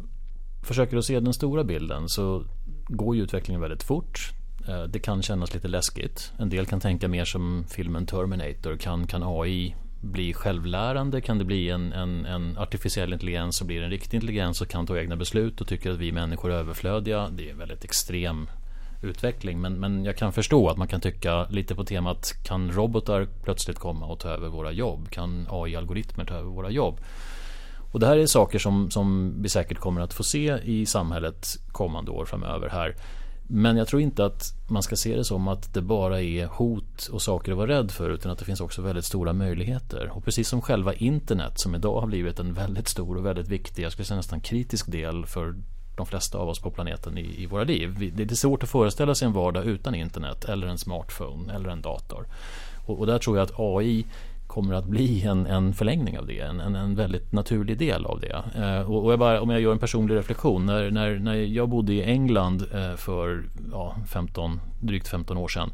försöker 0.64 0.98
att 0.98 1.06
se 1.06 1.20
den 1.20 1.34
stora 1.34 1.64
bilden 1.64 2.10
så 2.10 2.44
går 2.88 3.16
ju 3.16 3.24
utvecklingen 3.24 3.62
väldigt 3.62 3.84
fort. 3.84 4.36
Eh, 4.68 4.84
det 4.84 5.00
kan 5.00 5.22
kännas 5.22 5.54
lite 5.54 5.68
läskigt. 5.68 6.32
En 6.38 6.50
del 6.50 6.66
kan 6.66 6.80
tänka 6.80 7.08
mer 7.08 7.26
som 7.26 7.66
filmen 7.70 8.06
Terminator. 8.06 8.78
Kan, 8.78 9.08
kan 9.08 9.24
AI 9.24 9.76
bli 10.02 10.34
självlärande? 10.34 11.22
Kan 11.22 11.38
det 11.38 11.46
bli 11.46 11.70
en, 11.70 11.94
en, 11.94 12.26
en 12.26 12.58
artificiell 12.58 13.14
intelligens 13.14 13.58
som 13.58 13.68
blir 13.68 13.82
en 13.82 13.90
riktig 13.90 14.18
intelligens 14.18 14.62
och 14.62 14.68
kan 14.68 14.88
ta 14.88 14.98
egna 14.98 15.16
beslut 15.16 15.62
och 15.62 15.68
tycker 15.68 15.92
att 15.92 15.98
vi 15.98 16.12
människor 16.12 16.52
är 16.52 16.56
överflödiga? 16.56 17.30
Det 17.30 17.48
är 17.48 17.52
en 17.52 17.58
väldigt 17.58 17.84
extrem 17.84 18.50
utveckling. 19.04 19.62
Men, 19.62 19.74
men 19.74 20.06
jag 20.06 20.18
kan 20.18 20.34
förstå 20.34 20.70
att 20.70 20.78
man 20.78 20.88
kan 20.88 21.02
tycka 21.02 21.48
lite 21.50 21.76
på 21.76 21.84
temat 21.84 22.34
kan 22.44 22.72
robotar 22.72 23.28
plötsligt 23.44 23.80
komma 23.80 24.06
och 24.06 24.20
ta 24.20 24.30
över 24.30 24.48
våra 24.48 24.72
jobb? 24.72 25.10
Kan 25.10 25.48
AI-algoritmer 25.50 26.26
ta 26.26 26.34
över 26.34 26.50
våra 26.50 26.70
jobb? 26.70 27.00
Och 27.92 28.00
det 28.00 28.08
här 28.08 28.18
är 28.18 28.26
saker 28.26 28.60
som, 28.60 28.92
som 28.92 29.36
vi 29.42 29.50
säkert 29.50 29.80
kommer 29.80 30.02
att 30.02 30.14
få 30.14 30.24
se 30.24 30.58
i 30.64 30.86
samhället 30.86 31.48
kommande 31.72 32.12
år 32.12 32.26
framöver 32.26 32.70
här. 32.70 32.96
Men 33.48 33.78
jag 33.78 33.88
tror 33.88 34.02
inte 34.02 34.26
att 34.26 34.54
man 34.68 34.84
ska 34.84 34.96
se 34.96 35.16
det 35.16 35.24
som 35.24 35.48
att 35.48 35.74
det 35.74 35.82
bara 35.82 36.22
är 36.22 36.46
hot 36.46 37.08
och 37.12 37.22
saker 37.22 37.52
att 37.52 37.58
vara 37.58 37.68
rädd 37.68 37.92
för 37.92 38.10
utan 38.10 38.32
att 38.32 38.40
det 38.40 38.46
finns 38.46 38.62
också 38.62 38.82
väldigt 38.82 39.06
stora 39.06 39.34
möjligheter. 39.34 40.12
Och 40.14 40.26
precis 40.26 40.48
som 40.48 40.62
själva 40.62 40.94
internet 40.94 41.60
som 41.60 41.76
idag 41.76 42.00
har 42.00 42.08
blivit 42.08 42.40
en 42.40 42.54
väldigt 42.54 42.88
stor 42.88 43.18
och 43.18 43.26
väldigt 43.26 43.48
viktig, 43.48 43.84
jag 43.84 43.92
skulle 43.92 44.06
säga 44.06 44.18
nästan 44.18 44.42
kritisk 44.42 44.92
del 44.92 45.26
för 45.26 45.56
de 45.96 46.06
flesta 46.06 46.38
av 46.38 46.50
oss 46.50 46.60
på 46.60 46.72
planeten 46.72 47.18
i, 47.18 47.44
i 47.44 47.46
våra 47.46 47.64
liv. 47.64 48.14
Det 48.16 48.32
är 48.32 48.36
svårt 48.36 48.64
att 48.64 48.70
föreställa 48.70 49.16
sig 49.16 49.26
en 49.26 49.34
vardag 49.34 49.66
utan 49.66 49.96
internet 49.96 50.46
eller 50.46 50.68
en 50.68 50.78
smartphone 50.78 51.54
eller 51.54 51.70
en 51.70 51.82
dator. 51.82 52.28
Och, 52.86 53.00
och 53.00 53.08
där 53.08 53.18
tror 53.18 53.38
jag 53.38 53.44
att 53.44 53.60
AI 53.60 54.06
kommer 54.48 54.74
att 54.74 54.86
bli 54.86 55.24
en, 55.24 55.46
en 55.46 55.74
förlängning 55.74 56.20
av 56.20 56.28
det, 56.28 56.40
en, 56.40 56.60
en, 56.60 56.96
väldigt 56.96 57.32
naturlig 57.32 57.78
del 57.78 58.06
av 58.06 58.20
det. 58.20 58.44
Eh, 58.56 58.92
och, 58.92 59.06
och 59.06 59.12
jag 59.12 59.20
bara, 59.20 59.42
om 59.42 59.50
jag 59.50 59.62
gör 59.62 59.72
en 59.72 59.80
personlig 59.80 60.16
reflektion, 60.16 60.66
när, 60.66 60.92
när, 60.92 61.20
när 61.20 61.36
jag 61.36 61.70
bodde 61.70 61.94
i 61.94 62.04
England 62.04 62.64
eh, 62.74 62.96
för 62.96 63.44
ja, 63.72 63.96
15, 64.08 64.60
drygt 64.82 65.08
15 65.08 65.38
år 65.38 65.48
sedan 65.48 65.72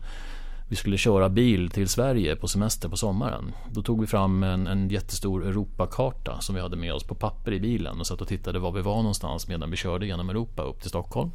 vi 0.72 0.78
skulle 0.78 0.98
köra 0.98 1.30
bil 1.30 1.70
till 1.70 1.90
Sverige 1.90 2.36
på 2.36 2.48
semester 2.48 2.90
på 2.90 2.98
sommaren. 2.98 3.54
Då 3.72 3.82
tog 3.82 4.02
vi 4.02 4.08
fram 4.08 4.44
en, 4.44 4.68
en 4.68 4.90
jättestor 4.90 5.48
Europakarta 5.48 6.42
som 6.42 6.56
vi 6.56 6.62
hade 6.62 6.76
med 6.76 6.94
oss 6.94 7.04
på 7.04 7.16
papper 7.16 7.54
i 7.54 7.60
bilen 7.60 8.00
och 8.00 8.08
satt 8.08 8.22
och 8.22 8.28
tittade 8.28 8.60
var 8.60 8.72
vi 8.72 8.82
var 8.82 8.96
någonstans 8.96 9.48
medan 9.48 9.72
vi 9.72 9.78
körde 9.78 10.06
genom 10.06 10.30
Europa 10.30 10.64
upp 10.64 10.82
till 10.82 10.90
Stockholm. 10.90 11.32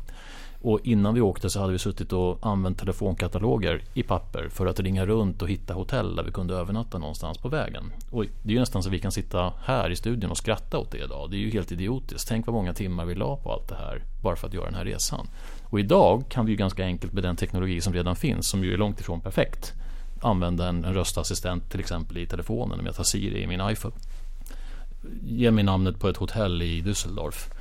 Och 0.66 0.80
innan 0.84 1.14
vi 1.14 1.20
åkte 1.20 1.50
så 1.50 1.60
hade 1.60 1.72
vi 1.72 1.78
suttit 1.78 2.12
och 2.12 2.38
använt 2.46 2.78
telefonkataloger 2.78 3.82
i 3.94 4.02
papper 4.02 4.48
för 4.48 4.66
att 4.66 4.80
ringa 4.80 5.06
runt 5.06 5.42
och 5.42 5.48
hitta 5.48 5.74
hotell 5.74 6.16
där 6.16 6.22
vi 6.22 6.32
kunde 6.32 6.54
övernatta 6.54 6.98
någonstans 6.98 7.38
på 7.38 7.48
vägen. 7.48 7.92
Och 8.10 8.24
det 8.42 8.50
är 8.50 8.54
ju 8.54 8.60
nästan 8.60 8.82
så 8.82 8.90
vi 8.90 8.98
kan 8.98 9.12
sitta 9.12 9.52
här 9.62 9.90
i 9.90 9.96
studion 9.96 10.30
och 10.30 10.36
skratta 10.36 10.78
åt 10.78 10.90
det 10.90 10.98
idag. 10.98 11.30
Det 11.30 11.36
är 11.36 11.38
ju 11.38 11.50
helt 11.50 11.72
idiotiskt. 11.72 12.28
Tänk 12.28 12.46
vad 12.46 12.54
många 12.54 12.74
timmar 12.74 13.04
vi 13.04 13.14
la 13.14 13.36
på 13.36 13.52
allt 13.52 13.68
det 13.68 13.74
här 13.74 14.02
bara 14.22 14.36
för 14.36 14.46
att 14.46 14.54
göra 14.54 14.64
den 14.64 14.74
här 14.74 14.84
resan. 14.84 15.26
Och 15.64 15.80
idag 15.80 16.24
kan 16.28 16.46
vi 16.46 16.52
ju 16.52 16.56
ganska 16.56 16.84
enkelt 16.84 17.12
med 17.12 17.22
den 17.22 17.36
teknologi 17.36 17.80
som 17.80 17.92
redan 17.92 18.16
finns, 18.16 18.48
som 18.48 18.64
ju 18.64 18.72
är 18.72 18.78
långt 18.78 19.00
ifrån 19.00 19.20
perfekt, 19.20 19.72
använda 20.20 20.68
en, 20.68 20.84
en 20.84 20.94
röstassistent 20.94 21.70
till 21.70 21.80
exempel 21.80 22.18
i 22.18 22.26
telefonen 22.26 22.80
om 22.80 22.86
jag 22.86 22.94
tar 22.94 23.04
Siri 23.04 23.42
i 23.42 23.46
min 23.46 23.70
iPhone. 23.70 23.94
Ge 25.22 25.50
mig 25.50 25.64
namnet 25.64 25.98
på 25.98 26.08
ett 26.08 26.16
hotell 26.16 26.62
i 26.62 26.82
Düsseldorf 26.82 27.52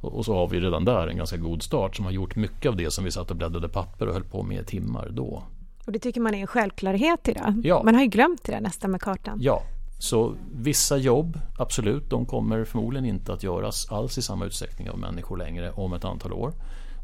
och 0.00 0.24
så 0.24 0.34
har 0.34 0.48
vi 0.48 0.60
redan 0.60 0.84
där 0.84 1.06
en 1.06 1.16
ganska 1.16 1.36
god 1.36 1.62
start 1.62 1.96
som 1.96 2.04
har 2.04 2.12
gjort 2.12 2.36
mycket 2.36 2.68
av 2.68 2.76
det 2.76 2.90
som 2.90 3.04
vi 3.04 3.10
satt 3.10 3.30
och 3.30 3.36
bläddrade 3.36 3.68
papper 3.68 4.06
och 4.06 4.12
höll 4.12 4.24
på 4.24 4.42
med 4.42 4.60
i 4.62 4.64
timmar 4.64 5.08
då. 5.10 5.42
Och 5.86 5.92
det 5.92 5.98
tycker 5.98 6.20
man 6.20 6.34
är 6.34 6.38
en 6.38 6.46
självklarhet 6.46 7.28
idag? 7.28 7.60
Ja. 7.64 7.82
Man 7.84 7.94
har 7.94 8.02
ju 8.02 8.08
glömt 8.08 8.44
det 8.44 8.52
där 8.52 8.60
nästan 8.60 8.90
med 8.90 9.00
kartan. 9.00 9.38
Ja, 9.40 9.62
så 9.98 10.34
vissa 10.52 10.96
jobb, 10.96 11.38
absolut, 11.58 12.10
de 12.10 12.26
kommer 12.26 12.64
förmodligen 12.64 13.06
inte 13.06 13.32
att 13.32 13.42
göras 13.42 13.92
alls 13.92 14.18
i 14.18 14.22
samma 14.22 14.44
utsträckning 14.44 14.90
av 14.90 14.98
människor 14.98 15.36
längre 15.36 15.70
om 15.70 15.92
ett 15.92 16.04
antal 16.04 16.32
år. 16.32 16.52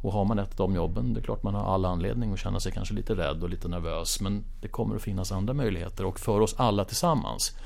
Och 0.02 0.12
har 0.12 0.24
man 0.24 0.38
ett 0.38 0.60
av 0.60 0.68
de 0.68 0.76
jobben, 0.76 1.14
det 1.14 1.20
är 1.20 1.22
klart 1.22 1.42
man 1.42 1.54
har 1.54 1.74
all 1.74 1.84
anledning 1.84 2.32
att 2.32 2.38
känna 2.38 2.60
sig 2.60 2.72
kanske 2.72 2.94
lite 2.94 3.14
rädd 3.14 3.42
och 3.42 3.50
lite 3.50 3.68
nervös. 3.68 4.20
Men 4.20 4.44
det 4.60 4.68
kommer 4.68 4.96
att 4.96 5.02
finnas 5.02 5.32
andra 5.32 5.54
möjligheter 5.54 6.04
och 6.06 6.20
för 6.20 6.40
oss 6.40 6.54
alla 6.58 6.84
tillsammans 6.84 7.56